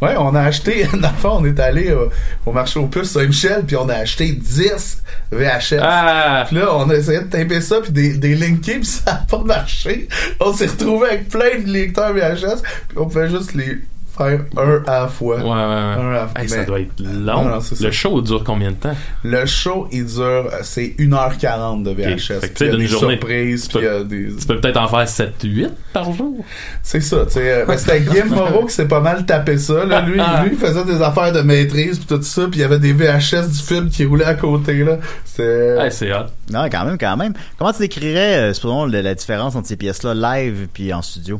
[0.00, 2.10] Ouais, on a acheté, dans le fond, on est allé au,
[2.44, 5.00] au marché aux puces Saint-Michel, puis on a acheté 10
[5.30, 5.78] VHS.
[5.80, 6.44] Ah!
[6.48, 9.26] Puis là, on a essayé de taper ça, puis des, des linker, puis ça n'a
[9.28, 10.08] pas marché.
[10.40, 13.78] On s'est retrouvé avec plein de lecteurs VHS, puis on pouvait juste les
[14.16, 15.36] faire un à la fois.
[15.36, 15.52] Ouais, ouais, ouais.
[15.54, 17.44] Un à la Hey, ça mais- doit être long.
[17.44, 17.84] Non, non, c'est ça.
[17.84, 18.94] le show dure combien de temps?
[19.24, 22.40] Le show, il dure, euh, c'est 1h40 de VHS.
[22.40, 23.68] Fait que, tu Puis sais, il y a des journée, surprises,
[24.08, 24.28] des...
[24.38, 26.44] Tu peux peut-être en faire 7-8 par jour.
[26.82, 27.52] C'est ça, tu sais.
[27.62, 29.84] euh, ben, C'était Guillaume Moreau qui s'est pas mal tapé ça.
[29.84, 30.00] Là.
[30.02, 32.78] Lui, lui, il faisait des affaires de maîtrise puis tout ça, puis il y avait
[32.78, 34.84] des VHS du film qui roulaient à côté.
[34.84, 34.98] là.
[35.24, 36.26] C'est hot.
[36.50, 37.32] Non, quand même, quand même.
[37.58, 41.38] Comment tu décrirais, euh, supposons, le- la différence entre ces pièces-là live puis en studio?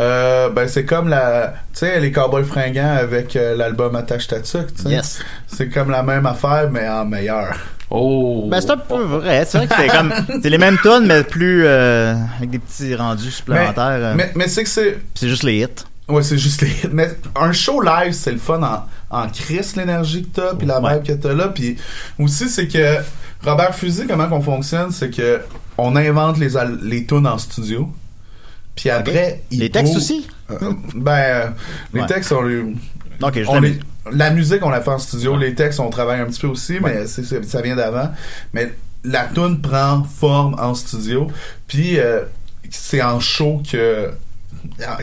[0.00, 4.66] Euh, ben c'est comme la tu sais les cowboys fringants avec euh, l'album Attache sais
[4.86, 5.20] Yes.
[5.46, 7.54] c'est comme la même affaire mais en meilleur
[7.90, 8.48] Oh!
[8.50, 9.44] Ben, c'est un peu vrai.
[9.46, 10.12] C'est vrai que c'est comme,
[10.42, 13.84] c'est les mêmes tonnes, mais plus, euh, avec des petits rendus supplémentaires.
[13.84, 14.14] euh.
[14.16, 15.84] mais, mais c'est que c'est c'est juste les hits.
[16.08, 20.24] ouais c'est juste les mais un show live c'est le fun en en crise l'énergie
[20.24, 20.94] que t'as puis la Ouais.
[20.94, 21.76] vibe que t'as là puis
[22.18, 22.96] aussi c'est que
[23.44, 25.40] Robert Fusil comment qu'on fonctionne c'est que
[25.78, 27.88] on invente les al- les tunes en studio
[28.76, 30.26] puis après il Les textes aussi?
[30.50, 30.56] Euh,
[30.94, 31.46] ben euh,
[31.92, 32.06] les Ouais.
[32.06, 32.62] textes on les
[33.22, 33.64] Ok, je on l'aime.
[33.64, 33.80] les-
[34.16, 35.36] la musique, on la fait en studio.
[35.36, 38.10] Les textes, on travaille un petit peu aussi, mais c'est- c'est- ça vient d'avant.
[38.52, 41.28] Mais la tune prend forme en studio.
[41.66, 42.22] Puis euh,
[42.70, 44.10] c'est en show que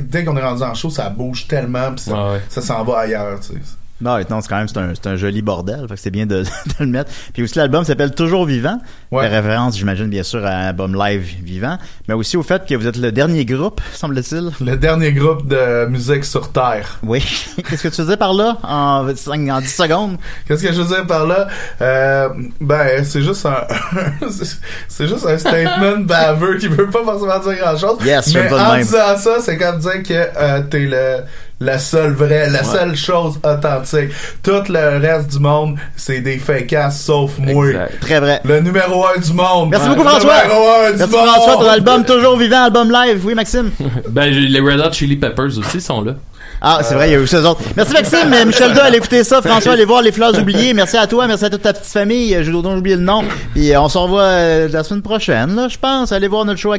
[0.01, 2.41] dès qu'on est rendu en show, ça bouge tellement, puis ça, Ouais, ouais.
[2.49, 3.39] ça s'en va ailleurs.
[3.39, 3.59] Tu sais.
[4.01, 5.85] Non, non, c'est quand même c'est un, c'est un joli bordel.
[5.87, 6.45] Fait que c'est bien de, de
[6.79, 7.11] le mettre.
[7.33, 8.77] Puis aussi l'album s'appelle Toujours Vivant.
[9.11, 9.29] Ouais.
[9.29, 11.77] La référence, j'imagine bien sûr à un album live vivant,
[12.07, 14.51] mais aussi au fait que vous êtes le dernier groupe, semble-t-il.
[14.65, 16.99] Le dernier groupe de musique sur Terre.
[17.03, 17.23] Oui.
[17.69, 19.11] Qu'est-ce que tu faisais par là en, en
[19.61, 20.17] 10 secondes?
[20.47, 21.47] Qu'est-ce que je veux dire par là?
[21.81, 22.29] Euh,
[22.59, 23.67] ben, c'est juste un,
[24.87, 27.97] c'est- juste un statement baveux qui veut pas forcément dire grand chose.
[28.05, 28.81] Yes, mais en même.
[28.83, 31.17] disant ça, c'est comme dire que euh, t'es le,
[31.61, 32.65] la seule vraie, la Ouais.
[32.65, 34.09] seule chose authentique.
[34.43, 37.65] Tout le reste du monde, c'est des fake ass sauf moi.
[38.01, 38.41] Très vrai.
[38.43, 39.69] Le numéro un du monde.
[39.69, 39.95] Merci Ouais.
[39.95, 40.43] beaucoup Le François.
[40.43, 41.25] numéro un du Merci monde.
[41.27, 43.21] François, ton album Toujours Vivant, album live.
[43.23, 43.71] Oui Maxime.
[44.09, 46.13] Ben, j'ai- les Red Hot Chili Peppers aussi sont là.
[46.63, 47.61] Ah, c'est vrai, il y a eu ces autres.
[47.75, 49.41] Merci Maxime, Michel deux, allez écouter ça.
[49.41, 50.75] François, allez voir Les Fleurs oubliées.
[50.75, 52.37] Merci à toi, merci à toute ta petite famille.
[52.43, 53.23] Je dois oublier le nom.
[53.55, 56.11] Puis euh, on se revoit euh, la semaine prochaine, là, je pense.
[56.11, 56.69] Allez voir notre show à